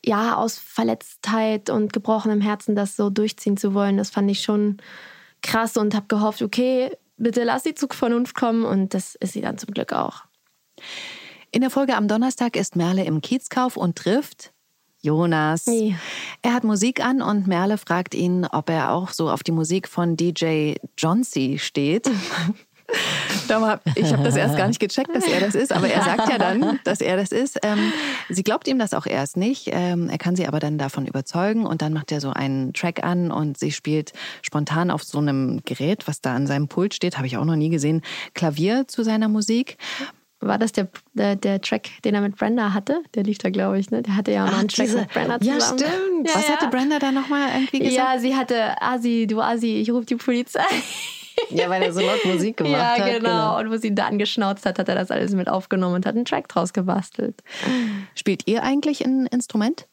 [0.04, 4.78] ja aus Verletztheit und gebrochenem Herzen das so durchziehen zu wollen, das fand ich schon
[5.44, 9.42] krass und habe gehofft, okay, bitte lass sie zur Vernunft kommen und das ist sie
[9.42, 10.24] dann zum Glück auch.
[11.54, 14.54] In der Folge am Donnerstag ist Merle im Kiezkauf und trifft
[15.02, 15.66] Jonas.
[15.66, 15.96] Ja.
[16.42, 19.90] Er hat Musik an und Merle fragt ihn, ob er auch so auf die Musik
[19.90, 22.10] von DJ Johnsy steht.
[23.96, 26.38] ich habe das erst gar nicht gecheckt, dass er das ist, aber er sagt ja
[26.38, 27.60] dann, dass er das ist.
[27.64, 27.92] Ähm,
[28.30, 29.68] sie glaubt ihm das auch erst nicht.
[29.72, 33.04] Ähm, er kann sie aber dann davon überzeugen und dann macht er so einen Track
[33.04, 37.18] an und sie spielt spontan auf so einem Gerät, was da an seinem Pult steht,
[37.18, 39.78] habe ich auch noch nie gesehen, Klavier zu seiner Musik
[40.41, 43.01] war das der, der, der, Track, den er mit Brenda hatte?
[43.15, 44.01] Der lief da, glaube ich, ne?
[44.01, 45.60] Der hatte ja mal einen Track diese, mit Brenda zusammen.
[45.60, 46.27] Ja, stimmt.
[46.27, 46.56] Ja, Was ja.
[46.56, 47.95] hatte Brenda da nochmal irgendwie gesagt?
[47.95, 50.63] Ja, sie hatte, Asi, du Asi, ich rufe die Polizei.
[51.49, 52.97] Ja, weil er so laut Musik gemacht ja, hat.
[52.99, 53.30] Ja, genau.
[53.30, 53.60] genau.
[53.60, 56.15] Und wo sie ihn da angeschnauzt hat, hat er das alles mit aufgenommen und hat
[56.15, 57.41] einen Track draus gebastelt.
[58.15, 59.88] Spielt ihr eigentlich ein Instrument?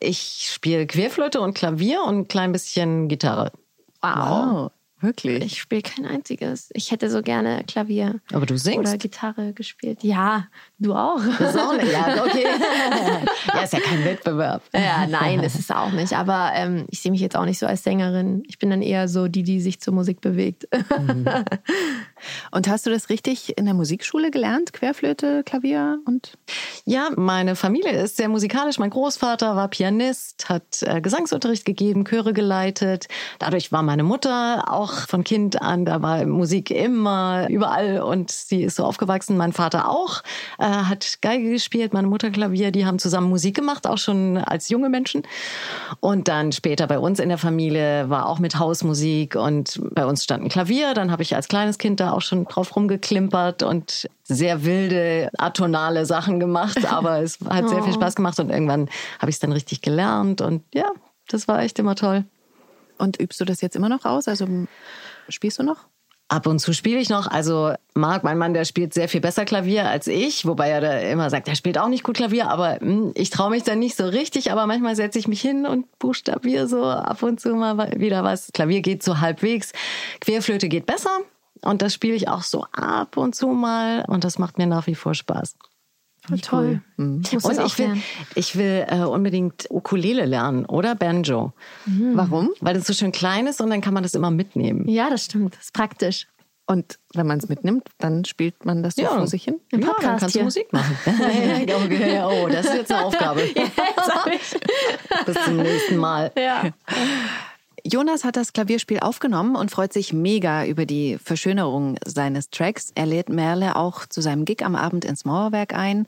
[0.00, 3.52] Ich spiele Querflöte und Klavier und ein klein bisschen Gitarre.
[4.02, 4.12] Wow.
[4.16, 4.70] wow.
[5.02, 5.44] Wirklich?
[5.44, 6.70] Ich spiele kein einziges.
[6.74, 8.20] Ich hätte so gerne Klavier.
[8.32, 8.78] Aber du singst?
[8.78, 10.04] Oder Gitarre gespielt.
[10.04, 10.46] Ja,
[10.78, 11.20] du auch.
[11.38, 11.90] Das ist auch nicht.
[11.90, 12.46] Ja, okay.
[13.48, 14.62] ja, ist ja kein Wettbewerb.
[14.72, 16.12] Ja, nein, ist es auch nicht.
[16.12, 18.44] Aber ähm, ich sehe mich jetzt auch nicht so als Sängerin.
[18.46, 20.68] Ich bin dann eher so die, die sich zur Musik bewegt.
[20.72, 21.26] Mhm.
[22.52, 24.72] Und hast du das richtig in der Musikschule gelernt?
[24.72, 26.38] Querflöte, Klavier und?
[26.84, 28.78] Ja, meine Familie ist sehr musikalisch.
[28.78, 33.08] Mein Großvater war Pianist, hat äh, Gesangsunterricht gegeben, Chöre geleitet.
[33.38, 38.30] Dadurch war meine Mutter auch auch von Kind an, da war Musik immer überall und
[38.30, 39.36] sie ist so aufgewachsen.
[39.36, 40.22] Mein Vater auch,
[40.58, 44.68] äh, hat Geige gespielt, meine Mutter Klavier, die haben zusammen Musik gemacht, auch schon als
[44.68, 45.22] junge Menschen.
[46.00, 50.24] Und dann später bei uns in der Familie war auch mit Hausmusik und bei uns
[50.24, 50.94] stand ein Klavier.
[50.94, 56.06] Dann habe ich als kleines Kind da auch schon drauf rumgeklimpert und sehr wilde, atonale
[56.06, 57.96] Sachen gemacht, aber es hat sehr viel oh.
[57.96, 60.90] Spaß gemacht und irgendwann habe ich es dann richtig gelernt und ja,
[61.28, 62.24] das war echt immer toll.
[63.02, 64.28] Und übst du das jetzt immer noch aus?
[64.28, 64.46] Also
[65.28, 65.88] spielst du noch?
[66.28, 67.26] Ab und zu spiele ich noch.
[67.26, 70.98] Also Marc, mein Mann, der spielt sehr viel besser Klavier als ich, wobei er da
[71.00, 73.96] immer sagt, er spielt auch nicht gut Klavier, aber hm, ich traue mich dann nicht
[73.96, 74.52] so richtig.
[74.52, 78.52] Aber manchmal setze ich mich hin und buchstabiere so ab und zu mal wieder was.
[78.52, 79.72] Klavier geht so halbwegs,
[80.20, 81.18] Querflöte geht besser
[81.60, 84.86] und das spiele ich auch so ab und zu mal und das macht mir nach
[84.86, 85.56] wie vor Spaß.
[86.28, 86.82] Voll toll.
[86.96, 87.22] Mhm.
[87.24, 87.96] Ich und ich will,
[88.36, 91.52] ich will äh, unbedingt Ukulele lernen oder Banjo.
[91.86, 92.12] Mhm.
[92.14, 92.50] Warum?
[92.60, 94.88] Weil das so schön klein ist und dann kann man das immer mitnehmen.
[94.88, 95.54] Ja, das stimmt.
[95.54, 96.28] Das ist praktisch.
[96.66, 99.08] Und wenn man es mitnimmt, dann spielt man das so ja.
[99.08, 99.60] vor sich hin?
[99.72, 100.42] Im ja, dann kannst hier.
[100.42, 100.96] du Musik machen.
[101.06, 103.42] oh, das ist jetzt eine Aufgabe.
[105.26, 106.30] Bis zum nächsten Mal.
[106.38, 106.70] Ja.
[107.84, 112.92] Jonas hat das Klavierspiel aufgenommen und freut sich mega über die Verschönerung seines Tracks.
[112.94, 116.06] Er lädt Merle auch zu seinem Gig am Abend ins Mauerwerk ein.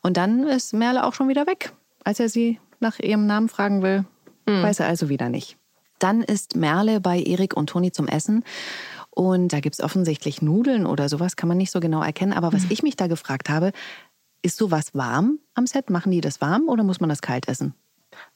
[0.00, 1.72] Und dann ist Merle auch schon wieder weg.
[2.04, 4.04] Als er sie nach ihrem Namen fragen will,
[4.46, 4.62] mhm.
[4.62, 5.58] weiß er also wieder nicht.
[5.98, 8.42] Dann ist Merle bei Erik und Toni zum Essen.
[9.10, 12.32] Und da gibt's offensichtlich Nudeln oder sowas, kann man nicht so genau erkennen.
[12.32, 12.70] Aber was mhm.
[12.70, 13.72] ich mich da gefragt habe,
[14.40, 15.90] ist sowas warm am Set?
[15.90, 17.74] Machen die das warm oder muss man das kalt essen?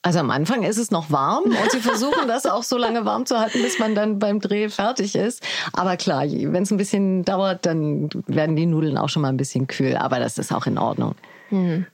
[0.02, 3.24] Also am Anfang ist es noch warm und sie versuchen das auch so lange warm
[3.24, 5.42] zu halten, bis man dann beim Dreh fertig ist.
[5.72, 9.38] Aber klar, wenn es ein bisschen dauert, dann werden die Nudeln auch schon mal ein
[9.38, 9.96] bisschen kühl.
[9.96, 11.14] Aber das ist auch in Ordnung.
[11.48, 11.86] Hm.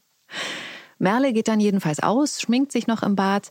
[1.00, 3.50] Merle geht dann jedenfalls aus, schminkt sich noch im Bad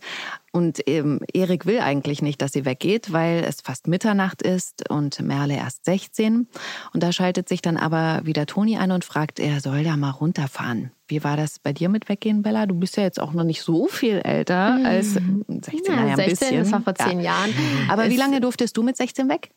[0.51, 5.19] und ähm, Erik will eigentlich nicht, dass sie weggeht, weil es fast Mitternacht ist und
[5.21, 6.47] Merle erst 16.
[6.93, 10.11] Und da schaltet sich dann aber wieder Toni ein und fragt, er soll da mal
[10.11, 10.91] runterfahren.
[11.07, 12.67] Wie war das bei dir mit Weggehen, Bella?
[12.67, 14.85] Du bist ja jetzt auch noch nicht so viel älter mhm.
[14.85, 16.59] als 16, ja, naja, ein 16, bisschen.
[16.59, 17.31] das war vor zehn ja.
[17.31, 17.53] Jahren.
[17.89, 19.49] Aber es wie lange durftest du mit 16 weg?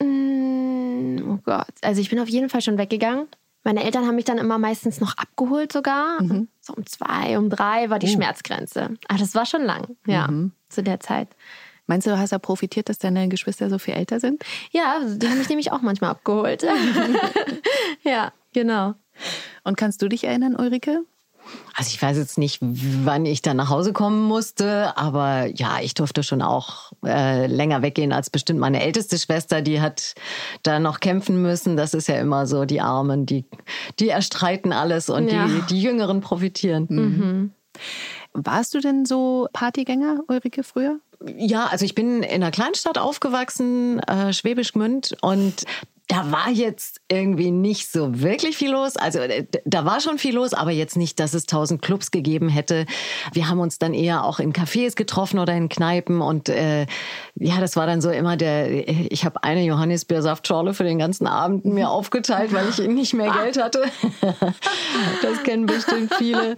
[0.00, 3.26] Mm, oh Gott, also ich bin auf jeden Fall schon weggegangen.
[3.64, 6.22] Meine Eltern haben mich dann immer meistens noch abgeholt sogar.
[6.22, 6.48] Mhm.
[6.64, 8.12] So um zwei, um drei war die oh.
[8.14, 8.96] Schmerzgrenze.
[9.08, 10.52] Aber das war schon lang, ja, mhm.
[10.70, 11.28] zu der Zeit.
[11.86, 14.42] Meinst du, du hast ja profitiert, dass deine Geschwister so viel älter sind?
[14.72, 16.64] Ja, die haben mich nämlich auch manchmal abgeholt.
[18.02, 18.94] ja, genau.
[19.64, 21.04] Und kannst du dich erinnern, Ulrike?
[21.74, 25.92] Also ich weiß jetzt nicht, wann ich dann nach Hause kommen musste, aber ja, ich
[25.92, 30.14] durfte schon auch äh, länger weggehen als bestimmt meine älteste Schwester, die hat
[30.62, 31.76] da noch kämpfen müssen.
[31.76, 33.44] Das ist ja immer so, die Armen, die,
[33.98, 35.46] die erstreiten alles und ja.
[35.46, 36.86] die, die Jüngeren profitieren.
[36.88, 37.50] Mhm.
[38.32, 40.98] Warst du denn so Partygänger, Ulrike, früher?
[41.36, 45.64] Ja, also ich bin in einer Kleinstadt aufgewachsen, äh, Schwäbisch Gmünd, und
[46.08, 48.96] da war jetzt irgendwie nicht so wirklich viel los.
[48.96, 52.48] Also äh, da war schon viel los, aber jetzt nicht, dass es tausend Clubs gegeben
[52.48, 52.84] hätte.
[53.32, 56.86] Wir haben uns dann eher auch in Cafés getroffen oder in Kneipen und äh,
[57.36, 58.88] ja, das war dann so immer der.
[58.88, 63.60] Ich habe eine Johannisbeersaftschorle für den ganzen Abend mir aufgeteilt, weil ich nicht mehr Geld
[63.60, 63.82] hatte.
[65.22, 66.56] das kennen bestimmt viele.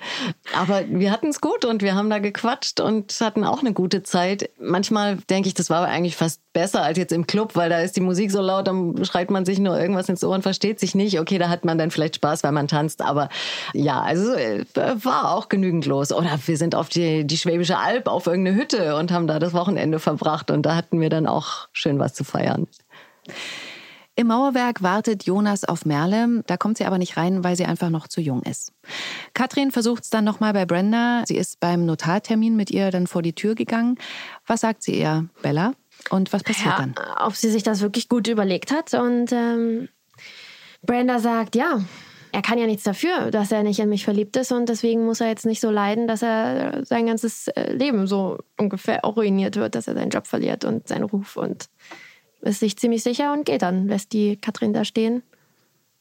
[0.54, 4.02] Aber wir hatten es gut und wir haben da gequatscht und hatten auch eine gute
[4.02, 4.50] Zeit.
[4.60, 7.96] Manchmal denke ich, das war eigentlich fast besser als jetzt im Club, weil da ist
[7.96, 10.94] die Musik so laut, dann schreit man sich nur irgendwas ins Ohr und versteht sich
[10.94, 11.20] nicht.
[11.20, 13.30] Okay, da hat man dann vielleicht Spaß, weil man tanzt, aber
[13.72, 16.12] ja, also äh, war auch genügend los.
[16.12, 19.54] Oder wir sind auf die, die Schwäbische Alb auf irgendeine Hütte und haben da das
[19.54, 22.66] Wochenende verbracht und da hatten wir dann auch schön was zu feiern.
[24.16, 26.42] Im Mauerwerk wartet Jonas auf Merle.
[26.46, 28.72] Da kommt sie aber nicht rein, weil sie einfach noch zu jung ist.
[29.32, 31.22] Katrin versucht es dann nochmal bei Brenda.
[31.26, 33.96] Sie ist beim Notartermin mit ihr dann vor die Tür gegangen.
[34.44, 35.74] Was sagt sie ihr, Bella?
[36.10, 36.94] Und was passiert ja, dann?
[37.20, 38.92] Ob sie sich das wirklich gut überlegt hat.
[38.94, 39.88] Und ähm,
[40.82, 41.80] Brenda sagt, ja,
[42.36, 45.22] er kann ja nichts dafür, dass er nicht in mich verliebt ist und deswegen muss
[45.22, 49.74] er jetzt nicht so leiden, dass er sein ganzes äh, Leben so ungefähr ruiniert wird,
[49.74, 51.70] dass er seinen Job verliert und seinen Ruf und
[52.42, 55.22] ist sich ziemlich sicher und geht dann, lässt die Katrin da stehen.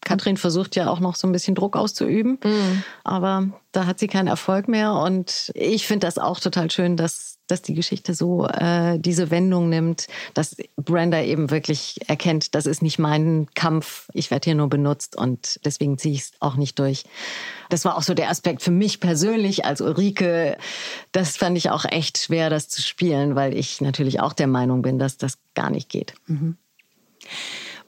[0.01, 2.83] Katrin versucht ja auch noch so ein bisschen Druck auszuüben, mhm.
[3.05, 4.91] aber da hat sie keinen Erfolg mehr.
[4.91, 9.69] Und ich finde das auch total schön, dass, dass die Geschichte so äh, diese Wendung
[9.69, 14.69] nimmt, dass Brenda eben wirklich erkennt, das ist nicht mein Kampf, ich werde hier nur
[14.69, 17.03] benutzt und deswegen ziehe ich es auch nicht durch.
[17.69, 20.57] Das war auch so der Aspekt für mich persönlich als Ulrike.
[21.11, 24.81] Das fand ich auch echt schwer, das zu spielen, weil ich natürlich auch der Meinung
[24.81, 26.13] bin, dass das gar nicht geht.
[26.27, 26.57] Mhm.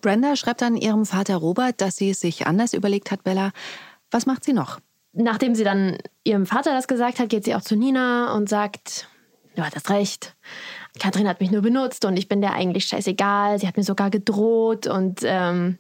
[0.02, 3.52] Brenda schreibt dann ihrem Vater Robert, dass sie es sich anders überlegt hat, Bella.
[4.12, 4.80] Was macht sie noch?
[5.14, 9.08] Nachdem sie dann ihrem Vater das gesagt hat, geht sie auch zu Nina und sagt,
[9.58, 10.36] du hattest recht.
[11.00, 13.60] Kathrin hat mich nur benutzt und ich bin der eigentlich scheißegal.
[13.60, 15.78] Sie hat mir sogar gedroht und ähm,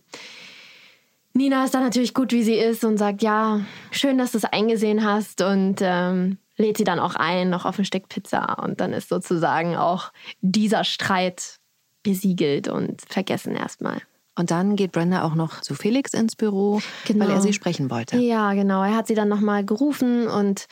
[1.34, 3.62] Nina ist dann natürlich gut, wie sie ist und sagt, ja,
[3.92, 7.78] schön, dass du es eingesehen hast und ähm, lädt sie dann auch ein, noch auf
[7.78, 8.58] ein Stück Pizza.
[8.64, 10.12] Und dann ist sozusagen auch
[10.42, 11.60] dieser Streit
[12.02, 14.02] besiegelt und vergessen erstmal.
[14.36, 17.26] Und dann geht Brenda auch noch zu Felix ins Büro, genau.
[17.26, 18.18] weil er sie sprechen wollte.
[18.18, 18.84] Ja, genau.
[18.84, 20.68] Er hat sie dann nochmal gerufen und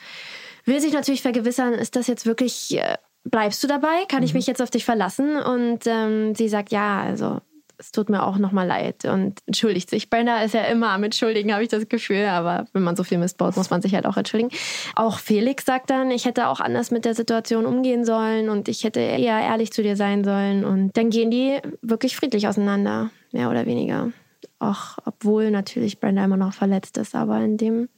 [0.66, 4.04] will sich natürlich vergewissern, ist das jetzt wirklich, äh, bleibst du dabei?
[4.08, 4.26] Kann mhm.
[4.26, 5.36] ich mich jetzt auf dich verlassen?
[5.36, 7.40] Und ähm, sie sagt, ja, also
[7.78, 10.08] es tut mir auch nochmal leid und entschuldigt sich.
[10.08, 13.18] Brenda ist ja immer am Entschuldigen, habe ich das Gefühl, aber wenn man so viel
[13.18, 14.50] Mist baut, muss man sich halt auch entschuldigen.
[14.94, 18.84] Auch Felix sagt dann, ich hätte auch anders mit der Situation umgehen sollen und ich
[18.84, 20.64] hätte eher ehrlich zu dir sein sollen.
[20.64, 24.10] Und dann gehen die wirklich friedlich auseinander, mehr oder weniger.
[24.58, 27.88] Auch obwohl natürlich Brenda immer noch verletzt ist, aber in dem,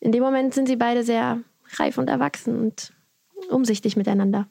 [0.00, 1.38] in dem Moment sind sie beide sehr
[1.74, 2.92] reif und erwachsen und
[3.50, 4.48] umsichtig miteinander.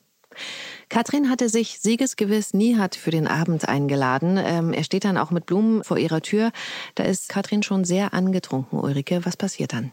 [0.89, 4.37] Katrin hatte sich siegesgewiss Nihat für den Abend eingeladen.
[4.37, 6.51] Ähm, er steht dann auch mit Blumen vor ihrer Tür.
[6.95, 9.25] Da ist Katrin schon sehr angetrunken, Ulrike.
[9.25, 9.91] Was passiert dann?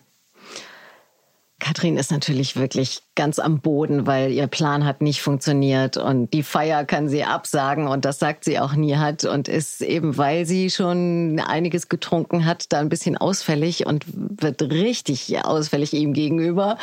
[1.60, 6.42] Katrin ist natürlich wirklich ganz am Boden, weil ihr Plan hat nicht funktioniert und die
[6.42, 10.46] Feier kann sie absagen und das sagt sie auch nie hat und ist eben, weil
[10.46, 16.78] sie schon einiges getrunken hat, da ein bisschen ausfällig und wird richtig ausfällig ihm gegenüber.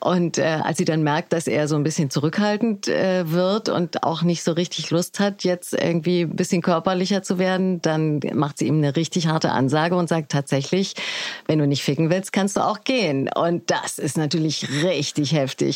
[0.00, 4.02] Und äh, als sie dann merkt, dass er so ein bisschen zurückhaltend äh, wird und
[4.02, 8.58] auch nicht so richtig Lust hat, jetzt irgendwie ein bisschen körperlicher zu werden, dann macht
[8.58, 10.94] sie ihm eine richtig harte Ansage und sagt tatsächlich,
[11.46, 13.30] wenn du nicht ficken willst, kannst du auch gehen.
[13.34, 15.69] Und das ist natürlich richtig heftig.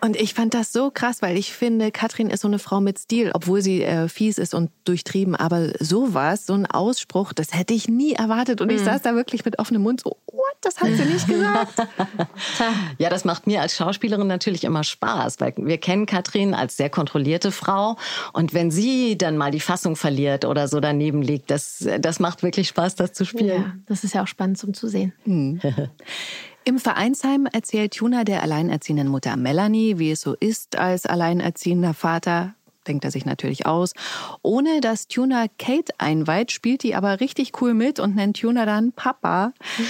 [0.00, 2.98] Und ich fand das so krass, weil ich finde, Katrin ist so eine Frau mit
[2.98, 5.34] Stil, obwohl sie äh, fies ist und durchtrieben.
[5.34, 8.60] Aber sowas, so ein Ausspruch, das hätte ich nie erwartet.
[8.60, 8.76] Und mhm.
[8.76, 10.48] ich saß da wirklich mit offenem Mund so, what?
[10.60, 11.74] das hat sie nicht gesagt.
[12.98, 16.90] ja, das macht mir als Schauspielerin natürlich immer Spaß, weil wir kennen Katrin als sehr
[16.90, 17.96] kontrollierte Frau.
[18.32, 22.42] Und wenn sie dann mal die Fassung verliert oder so daneben liegt, das, das macht
[22.42, 23.62] wirklich Spaß, das zu spielen.
[23.62, 25.12] Ja, das ist ja auch spannend zum Zusehen.
[25.24, 25.60] Mhm.
[26.68, 32.52] Im Vereinsheim erzählt Tuna der alleinerziehenden Mutter Melanie, wie es so ist als alleinerziehender Vater
[32.86, 33.94] denkt er sich natürlich aus.
[34.42, 38.92] Ohne dass Tuna Kate einweiht, spielt die aber richtig cool mit und nennt Tuna dann
[38.92, 39.54] Papa.
[39.78, 39.84] Mhm.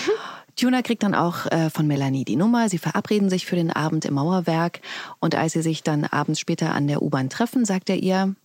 [0.55, 2.69] Tuna kriegt dann auch äh, von Melanie die Nummer.
[2.69, 4.81] Sie verabreden sich für den Abend im Mauerwerk.
[5.19, 8.37] Und als sie sich dann abends später an der U-Bahn treffen, sagt er ihr,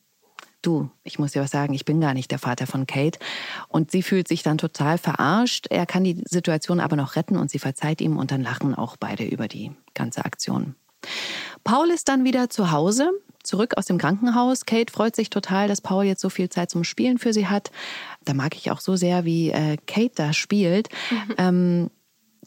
[0.66, 3.20] du, ich muss dir was sagen, ich bin gar nicht der Vater von Kate.
[3.68, 5.68] Und sie fühlt sich dann total verarscht.
[5.70, 8.98] Er kann die Situation aber noch retten und sie verzeiht ihm und dann lachen auch
[8.98, 10.76] beide über die ganze Aktion.
[11.64, 13.12] Paul ist dann wieder zu Hause
[13.44, 14.66] zurück aus dem Krankenhaus.
[14.66, 17.72] Kate freut sich total, dass Paul jetzt so viel Zeit zum Spielen für sie hat.
[18.24, 20.90] Da mag ich auch so sehr, wie äh, Kate da spielt.
[21.12, 21.36] Mhm.
[21.38, 21.90] Ähm,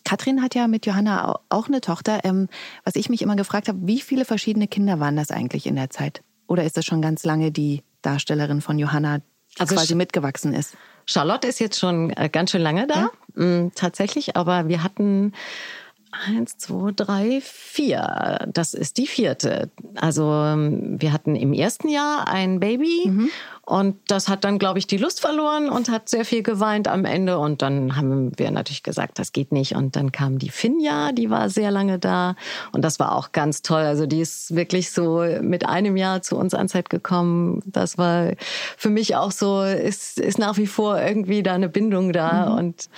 [0.05, 2.21] Katrin hat ja mit Johanna auch eine Tochter.
[2.25, 2.49] Ähm,
[2.85, 5.91] was ich mich immer gefragt habe, wie viele verschiedene Kinder waren das eigentlich in der
[5.91, 6.23] Zeit?
[6.47, 9.21] Oder ist das schon ganz lange die Darstellerin von Johanna,
[9.59, 10.77] also quasi mitgewachsen ist?
[11.07, 13.45] Charlotte ist jetzt schon äh, ganz schön lange da, ja?
[13.45, 14.37] Mm, tatsächlich.
[14.37, 15.33] Aber wir hatten
[16.27, 18.47] Eins, zwei, drei, vier.
[18.53, 19.71] Das ist die vierte.
[19.97, 23.31] Also ähm, wir hatten im ersten Jahr ein Baby mhm.
[23.69, 27.05] Und das hat dann, glaube ich, die Lust verloren und hat sehr viel geweint am
[27.05, 27.37] Ende.
[27.39, 29.75] Und dann haben wir natürlich gesagt, das geht nicht.
[29.75, 32.37] Und dann kam die Finja, die war sehr lange da
[32.71, 33.83] und das war auch ganz toll.
[33.83, 37.61] Also die ist wirklich so mit einem Jahr zu uns an Zeit gekommen.
[37.67, 38.35] Das war
[38.77, 42.59] für mich auch so, ist, ist nach wie vor irgendwie da eine Bindung da mhm.
[42.59, 42.89] und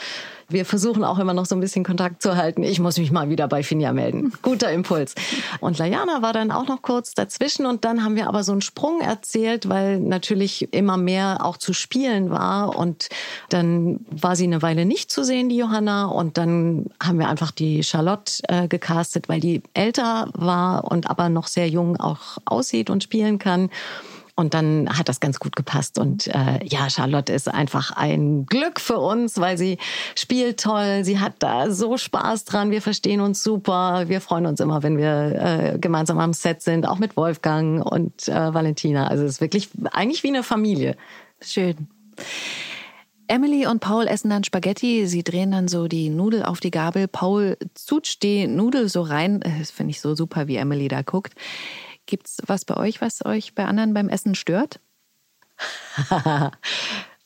[0.51, 2.63] wir versuchen auch immer noch so ein bisschen Kontakt zu halten.
[2.63, 4.33] Ich muss mich mal wieder bei Finja melden.
[4.43, 5.15] Guter Impuls.
[5.61, 8.63] Und Layana war dann auch noch kurz dazwischen und dann haben wir aber so einen
[8.63, 13.09] Sprung erzählt, weil natürlich immer mehr auch zu spielen war und
[13.49, 17.51] dann war sie eine Weile nicht zu sehen, die Johanna und dann haben wir einfach
[17.51, 22.91] die Charlotte äh, gecastet, weil die älter war und aber noch sehr jung auch aussieht
[22.91, 23.71] und spielen kann.
[24.39, 25.99] Und dann hat das ganz gut gepasst.
[25.99, 29.79] Und äh, ja, Charlotte ist einfach ein Glück für uns, weil sie
[30.15, 31.01] spielt toll.
[31.03, 32.71] Sie hat da so Spaß dran.
[32.71, 34.05] Wir verstehen uns super.
[34.07, 38.29] Wir freuen uns immer, wenn wir äh, gemeinsam am Set sind, auch mit Wolfgang und
[38.29, 39.09] äh, Valentina.
[39.09, 40.95] Also es ist wirklich eigentlich wie eine Familie.
[41.41, 41.89] Schön.
[43.27, 45.09] Emily und Paul essen dann Spaghetti.
[45.09, 47.09] Sie drehen dann so die Nudel auf die Gabel.
[47.09, 49.41] Paul zutscht die Nudel so rein.
[49.59, 51.35] Das finde ich so super, wie Emily da guckt.
[52.09, 54.81] Gibt es was bei euch, was euch bei anderen beim Essen stört?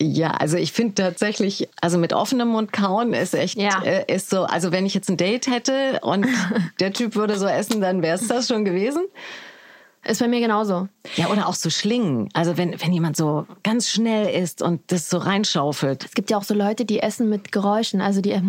[0.05, 3.85] Ja, also ich finde tatsächlich, also mit offenem Mund kauen ist echt, ja.
[3.85, 6.27] äh, ist so, also wenn ich jetzt ein Date hätte und
[6.81, 9.05] der Typ würde so essen, dann wäre es das schon gewesen.
[10.05, 10.89] Ist bei mir genauso.
[11.15, 12.29] Ja, oder auch so Schlingen.
[12.33, 16.05] Also wenn, wenn jemand so ganz schnell isst und das so reinschaufelt.
[16.05, 18.01] Es gibt ja auch so Leute, die essen mit Geräuschen.
[18.01, 18.33] Also die.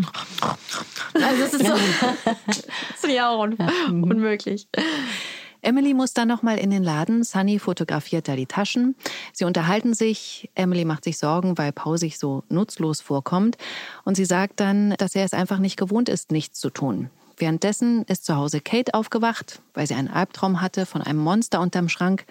[1.14, 1.74] Also es ist so.
[2.48, 2.58] das
[3.04, 3.56] ist ja auch un
[4.04, 4.68] unmöglich.
[5.64, 7.24] Emily muss dann nochmal in den Laden.
[7.24, 8.96] Sunny fotografiert da die Taschen.
[9.32, 10.50] Sie unterhalten sich.
[10.56, 13.58] Emily macht sich Sorgen, weil Paul sich so nutzlos vorkommt.
[14.04, 17.10] Und sie sagt dann, dass er es einfach nicht gewohnt ist, nichts zu tun.
[17.38, 21.90] Währenddessen ist zu Hause Kate aufgewacht, weil sie einen Albtraum hatte von einem Monster unterm
[21.90, 22.26] Schrank.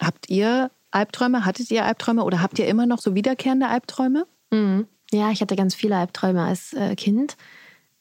[0.00, 1.44] Habt ihr Albträume?
[1.44, 4.26] Hattet ihr Albträume oder habt ihr immer noch so wiederkehrende Albträume?
[4.50, 4.86] Mhm.
[5.10, 7.36] Ja, ich hatte ganz viele Albträume als äh, Kind.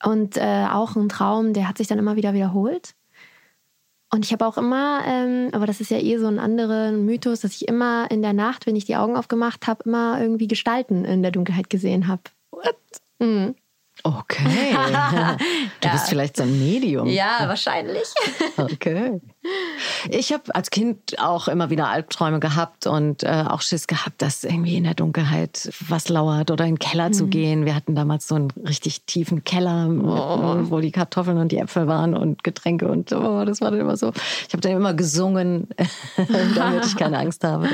[0.03, 2.93] Und äh, auch ein Traum, der hat sich dann immer wieder wiederholt.
[4.11, 7.41] Und ich habe auch immer, ähm, aber das ist ja eh so ein anderer Mythos,
[7.41, 11.05] dass ich immer in der Nacht, wenn ich die Augen aufgemacht habe, immer irgendwie Gestalten
[11.05, 12.21] in der Dunkelheit gesehen habe.
[12.51, 12.77] What?
[13.19, 13.55] Mhm.
[14.03, 14.75] Okay.
[15.81, 15.93] Du ja.
[15.93, 17.07] bist vielleicht so ein Medium.
[17.07, 18.07] Ja, wahrscheinlich.
[18.57, 19.19] Okay.
[20.09, 24.43] Ich habe als Kind auch immer wieder Albträume gehabt und äh, auch Schiss gehabt, dass
[24.43, 27.13] irgendwie in der Dunkelheit was lauert oder in den Keller mhm.
[27.13, 27.65] zu gehen.
[27.65, 30.69] Wir hatten damals so einen richtig tiefen Keller, oh.
[30.69, 33.97] wo die Kartoffeln und die Äpfel waren und Getränke und oh, das war dann immer
[33.97, 34.11] so.
[34.47, 35.67] Ich habe dann immer gesungen,
[36.55, 37.69] damit ich keine Angst habe.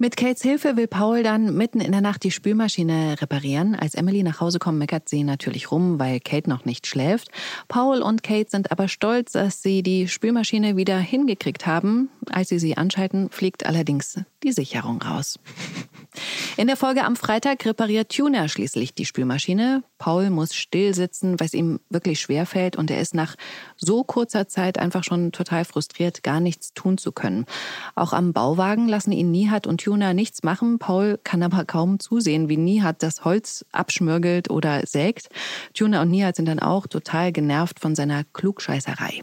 [0.00, 3.74] Mit Kates Hilfe will Paul dann mitten in der Nacht die Spülmaschine reparieren.
[3.74, 7.30] Als Emily nach Hause kommt, meckert sie natürlich rum, weil Kate noch nicht schläft.
[7.66, 12.10] Paul und Kate sind aber stolz, dass sie die Spülmaschine wieder hingekriegt haben.
[12.30, 15.40] Als sie sie anschalten, fliegt allerdings die Sicherung raus.
[16.56, 19.82] In der Folge am Freitag repariert Tuna schließlich die Spülmaschine.
[19.98, 23.36] Paul muss still sitzen, weil es ihm wirklich schwer fällt und er ist nach
[23.76, 27.46] so kurzer Zeit einfach schon total frustriert, gar nichts tun zu können.
[27.94, 30.78] Auch am Bauwagen lassen ihn Nihat und Tuna nichts machen.
[30.78, 35.28] Paul kann aber kaum zusehen, wie Nihat das Holz abschmürgelt oder sägt.
[35.74, 39.22] Tuna und Nihat sind dann auch total genervt von seiner Klugscheißerei.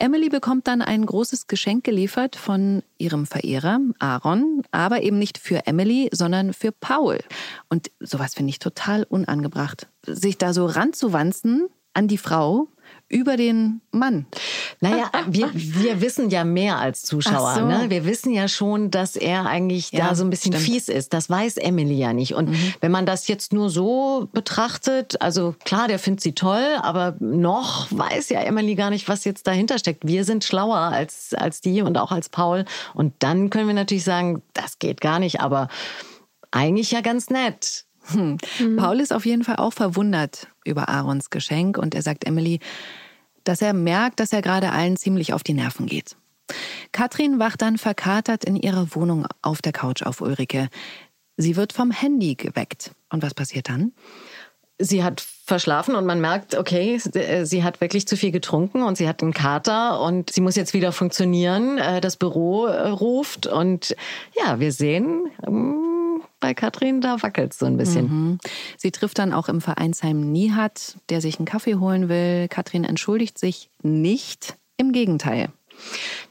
[0.00, 5.66] Emily bekommt dann ein großes Geschenk geliefert von ihrem Verehrer Aaron, aber eben nicht für
[5.66, 7.18] Emily, sondern für Paul.
[7.68, 9.88] Und sowas finde ich total unangebracht.
[10.06, 12.68] Sich da so ranzuwanzen an die Frau,
[13.10, 14.24] über den Mann.
[14.80, 17.54] Naja, wir, wir wissen ja mehr als Zuschauer.
[17.56, 17.66] So.
[17.66, 17.86] Ne?
[17.88, 20.64] Wir wissen ja schon, dass er eigentlich ja, da so ein bisschen stimmt.
[20.64, 21.12] fies ist.
[21.12, 22.34] Das weiß Emily ja nicht.
[22.34, 22.74] Und mhm.
[22.80, 27.88] wenn man das jetzt nur so betrachtet, also klar, der findet sie toll, aber noch
[27.90, 30.06] weiß ja Emily gar nicht, was jetzt dahinter steckt.
[30.06, 32.64] Wir sind schlauer als, als die und auch als Paul.
[32.94, 35.66] Und dann können wir natürlich sagen, das geht gar nicht, aber
[36.52, 37.86] eigentlich ja ganz nett.
[38.12, 38.38] Hm.
[38.60, 38.76] Mhm.
[38.76, 42.60] Paul ist auf jeden Fall auch verwundert über Aarons Geschenk und er sagt Emily,
[43.44, 46.16] dass er merkt, dass er gerade allen ziemlich auf die Nerven geht.
[46.92, 50.68] Katrin wacht dann verkatert in ihrer Wohnung auf der Couch auf Ulrike.
[51.36, 52.92] Sie wird vom Handy geweckt.
[53.10, 53.92] Und was passiert dann?
[54.78, 59.08] Sie hat verschlafen und man merkt, okay, sie hat wirklich zu viel getrunken und sie
[59.08, 61.76] hat einen Kater und sie muss jetzt wieder funktionieren.
[61.76, 63.94] Äh, das Büro äh, ruft und
[64.34, 65.89] ja, wir sehen, ähm,
[66.40, 68.04] bei Katrin, da wackelt so ein bisschen.
[68.04, 68.38] Mhm.
[68.76, 72.48] Sie trifft dann auch im Vereinsheim Nihat, der sich einen Kaffee holen will.
[72.48, 75.50] Katrin entschuldigt sich nicht, im Gegenteil.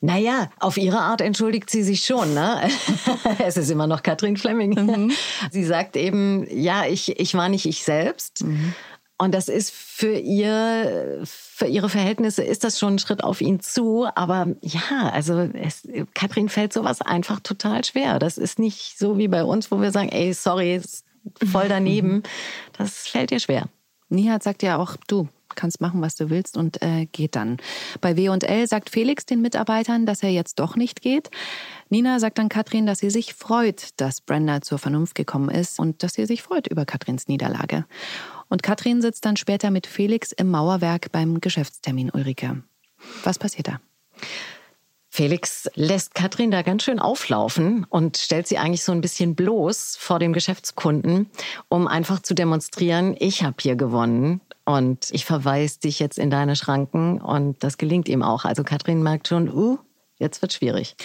[0.01, 2.33] Naja, auf ihre Art entschuldigt sie sich schon.
[2.33, 2.69] Ne?
[3.39, 4.73] es ist immer noch Katrin Fleming.
[4.73, 5.11] Mhm.
[5.51, 8.43] Sie sagt eben, ja, ich, ich war nicht ich selbst.
[8.43, 8.73] Mhm.
[9.21, 13.59] Und das ist für ihr, für ihre Verhältnisse ist das schon ein Schritt auf ihn
[13.59, 14.07] zu.
[14.15, 18.17] Aber ja, also es, Katrin fällt sowas einfach total schwer.
[18.17, 21.03] Das ist nicht so wie bei uns, wo wir sagen, ey, sorry, ist
[21.51, 22.23] voll daneben.
[22.77, 23.65] Das fällt ihr schwer.
[24.07, 27.57] Nihat sagt ja auch, du kannst machen, was du willst und äh, geht dann.
[27.99, 31.29] Bei W&L sagt Felix den Mitarbeitern, dass er jetzt doch nicht geht.
[31.89, 36.03] Nina sagt dann Katrin, dass sie sich freut, dass Brenda zur Vernunft gekommen ist und
[36.03, 37.85] dass sie sich freut über Katrins Niederlage.
[38.49, 42.63] Und Katrin sitzt dann später mit Felix im Mauerwerk beim Geschäftstermin Ulrike.
[43.23, 43.79] Was passiert da?
[45.11, 49.97] Felix lässt Katrin da ganz schön auflaufen und stellt sie eigentlich so ein bisschen bloß
[49.99, 51.29] vor dem Geschäftskunden,
[51.67, 56.55] um einfach zu demonstrieren, ich habe hier gewonnen und ich verweise dich jetzt in deine
[56.55, 58.45] Schranken und das gelingt ihm auch.
[58.45, 59.79] Also Katrin merkt schon, uh,
[60.19, 60.95] Jetzt wird schwierig.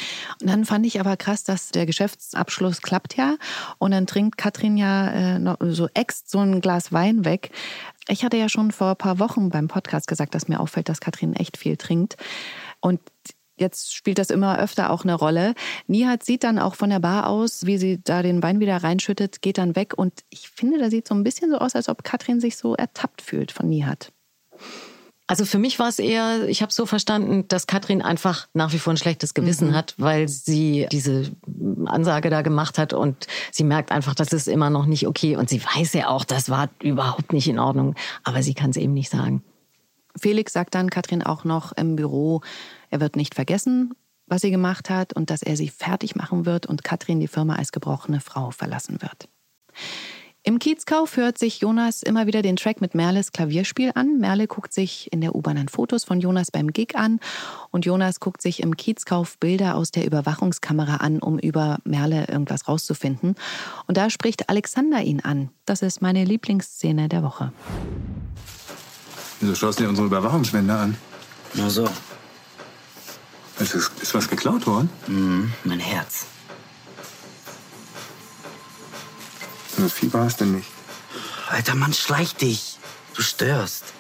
[0.41, 3.37] Und dann fand ich aber krass, dass der Geschäftsabschluss klappt ja.
[3.79, 7.51] Und dann trinkt Katrin ja äh, so ext so ein Glas Wein weg.
[8.09, 11.01] Ich hatte ja schon vor ein paar Wochen beim Podcast gesagt, dass mir auffällt, dass
[11.01, 12.17] Katrin echt viel trinkt.
[12.81, 13.01] Und
[13.57, 15.55] Jetzt spielt das immer öfter auch eine Rolle.
[15.87, 19.43] Nihat sieht dann auch von der Bar aus, wie sie da den Wein wieder reinschüttet,
[19.43, 19.97] geht dann weg.
[19.97, 22.75] Und ich finde, da sieht so ein bisschen so aus, als ob Katrin sich so
[22.75, 24.11] ertappt fühlt von Nihat.
[25.27, 28.79] Also für mich war es eher, ich habe so verstanden, dass Katrin einfach nach wie
[28.79, 29.75] vor ein schlechtes Gewissen mhm.
[29.75, 31.33] hat, weil sie diese
[31.87, 35.49] Ansage da gemacht hat und sie merkt einfach, das ist immer noch nicht okay und
[35.49, 38.93] sie weiß ja auch, das war überhaupt nicht in Ordnung, aber sie kann es eben
[38.93, 39.43] nicht sagen.
[40.17, 42.43] Felix sagt dann Katrin auch noch im Büro,
[42.91, 43.95] er wird nicht vergessen,
[44.27, 47.57] was sie gemacht hat und dass er sie fertig machen wird und Katrin die Firma
[47.57, 49.29] als gebrochene Frau verlassen wird.
[50.47, 54.19] Im Kiezkauf hört sich Jonas immer wieder den Track mit Merles Klavierspiel an.
[54.19, 57.19] Merle guckt sich in der U-Bahn Fotos von Jonas beim Gig an
[57.71, 62.69] und Jonas guckt sich im Kiezkauf Bilder aus der Überwachungskamera an, um über Merle irgendwas
[62.69, 63.37] rauszufinden.
[63.87, 65.49] Und da spricht Alexander ihn an.
[65.65, 67.51] Das ist meine Lieblingsszene der Woche.
[69.41, 70.95] Wieso schaust du dir unsere Überwachungswände an?
[71.55, 71.89] Nur so.
[73.61, 74.91] Ist, ist was geklaut worden?
[75.07, 76.27] Mhm, mein Herz.
[79.77, 80.69] So viel war es denn nicht.
[81.49, 82.79] Alter Mann, schleich dich.
[83.15, 83.93] Du störst.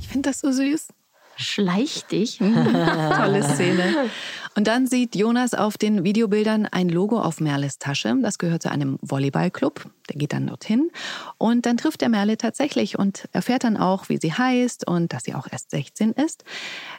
[0.00, 0.88] Ich finde das so süß.
[1.36, 2.38] Schleich dich.
[2.38, 4.10] Tolle Szene.
[4.56, 8.16] Und dann sieht Jonas auf den Videobildern ein Logo auf Merles Tasche.
[8.22, 9.90] Das gehört zu einem Volleyballclub.
[10.08, 10.90] Der geht dann dorthin.
[11.38, 15.24] Und dann trifft er Merle tatsächlich und erfährt dann auch, wie sie heißt und dass
[15.24, 16.44] sie auch erst 16 ist.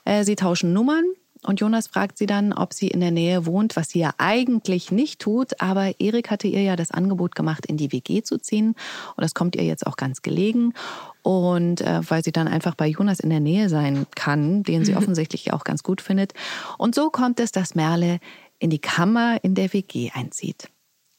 [0.04, 1.06] Äh, sie tauschen Nummern
[1.46, 4.92] und Jonas fragt sie dann, ob sie in der Nähe wohnt, was sie ja eigentlich
[4.92, 5.62] nicht tut.
[5.62, 8.70] Aber Erik hatte ihr ja das Angebot gemacht, in die WG zu ziehen.
[9.16, 10.74] Und das kommt ihr jetzt auch ganz gelegen.
[11.22, 14.96] Und äh, weil sie dann einfach bei Jonas in der Nähe sein kann, den sie
[14.96, 16.34] offensichtlich auch ganz gut findet.
[16.78, 18.20] Und so kommt es, dass Merle
[18.60, 20.70] in die Kammer in der WG einzieht.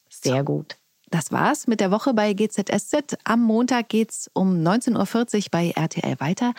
[0.09, 0.75] Sehr gut.
[1.09, 3.17] Das war's mit der Woche bei GZSZ.
[3.23, 6.53] Am Montag geht's um 19.40 Uhr bei RTL weiter.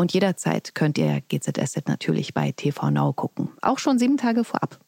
[0.00, 3.50] Und jederzeit könnt ihr GZSZ natürlich bei TV Now gucken.
[3.60, 4.78] Auch schon sieben Tage vorab.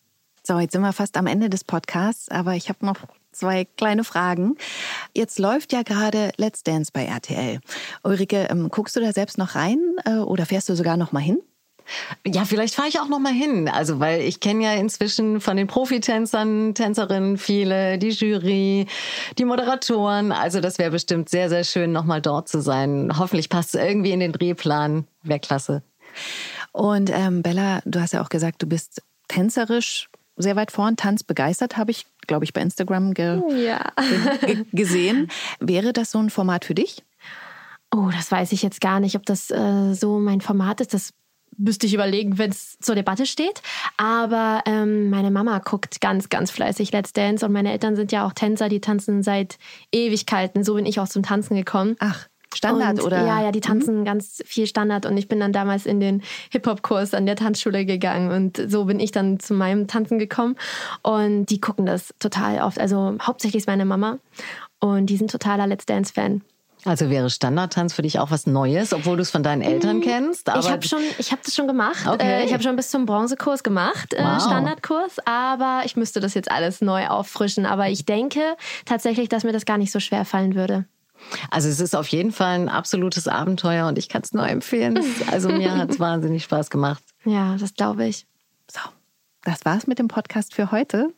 [0.43, 2.97] So, jetzt sind wir fast am Ende des Podcasts, aber ich habe noch
[3.31, 4.57] zwei kleine Fragen.
[5.15, 7.61] Jetzt läuft ja gerade Let's Dance bei RTL.
[8.03, 11.21] Ulrike, ähm, guckst du da selbst noch rein äh, oder fährst du sogar noch mal
[11.21, 11.43] hin?
[12.27, 13.69] Ja, vielleicht fahre ich auch noch mal hin.
[13.69, 18.87] Also, weil ich kenne ja inzwischen von den Profitänzern, Tänzerinnen viele, die Jury,
[19.39, 20.33] die Moderatoren.
[20.33, 23.13] Also, das wäre bestimmt sehr, sehr schön, noch mal dort zu sein.
[23.19, 25.07] Hoffentlich passt es irgendwie in den Drehplan.
[25.23, 25.83] Wäre klasse.
[26.73, 31.23] Und ähm, Bella, du hast ja auch gesagt, du bist tänzerisch sehr weit vorn, Tanz
[31.23, 33.93] begeistert, habe ich, glaube ich, bei Instagram ge Ja.
[34.47, 35.31] ge gesehen.
[35.61, 37.05] Wäre das so ein Format für dich?
[37.95, 40.95] Oh, das weiß ich jetzt gar nicht, ob das äh, so mein Format ist.
[40.95, 41.13] Das
[41.63, 43.63] müsste ich überlegen, wenn es zur Debatte steht.
[43.97, 48.27] Aber ähm, meine Mama guckt ganz, ganz fleißig Let's Dance und meine Eltern sind ja
[48.27, 49.59] auch Tänzer, die tanzen seit
[49.93, 50.65] Ewigkeiten.
[50.65, 51.97] So bin ich auch zum Tanzen gekommen.
[52.01, 53.27] Ach, Standard und, oder?
[53.27, 54.05] Ja, ja, die tanzen mhm.
[54.05, 58.31] ganz viel Standard und ich bin dann damals in den Hip-Hop-Kurs an der Tanzschule gegangen
[58.31, 60.57] und so bin ich dann zu meinem Tanzen gekommen
[61.03, 62.79] und die gucken das total oft.
[62.79, 64.19] Also hauptsächlich ist meine Mama
[64.81, 66.43] und die sind totaler Let's Dance-Fan.
[66.85, 70.03] Also wäre Standardtanz für dich auch was Neues, obwohl du es von deinen Eltern Mhm.
[70.03, 70.49] kennst?
[70.49, 72.07] ich habe schon, ich habe das schon gemacht.
[72.09, 72.41] Okay.
[72.43, 74.43] Äh, Ich habe schon bis zum Bronzekurs gemacht, äh, Wow.
[74.43, 75.19] Standardkurs.
[75.25, 77.67] Aber ich müsste das jetzt alles neu auffrischen.
[77.67, 78.41] Aber ich denke
[78.85, 80.85] tatsächlich, dass mir das gar nicht so schwer fallen würde.
[81.53, 84.99] Also es ist auf jeden Fall ein absolutes Abenteuer und ich kann es nur empfehlen.
[85.31, 87.05] Also mir hat es wahnsinnig Spaß gemacht.
[87.25, 88.27] Ja, das glaube ich.
[88.69, 88.81] So,
[89.45, 91.15] das war's mit dem Podcast für heute.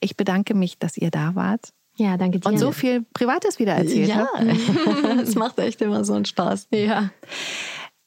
[0.00, 2.48] Ich bedanke mich, dass ihr da wart Ja, danke dir.
[2.48, 4.44] und so viel Privates wieder erzählt Ja, habt.
[5.22, 6.68] es macht echt immer so einen Spaß.
[6.72, 7.10] Ja.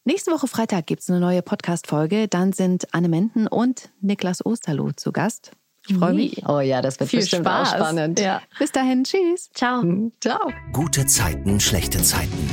[0.04, 2.28] Nächste Woche Freitag gibt's eine neue Podcast-Folge.
[2.28, 5.52] Dann sind Anne Menden und Niklas Osterloh zu Gast.
[5.88, 6.46] Ich freue mich.
[6.48, 7.70] Oh ja, das wird Viel bestimmt Spaß.
[7.70, 8.20] auch spannend.
[8.20, 8.42] Ja.
[8.60, 9.50] Bis dahin, tschüss.
[9.54, 9.84] Ciao.
[10.22, 10.52] Ciao.
[10.74, 12.50] Gute Zeiten, schlechte Zeiten.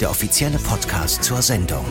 [0.00, 1.84] Der offizielle Podcast zur Sendung.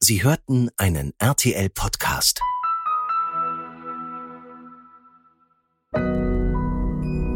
[0.00, 2.40] Sie hörten einen RTL-Podcast.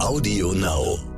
[0.03, 1.12] Audio Now.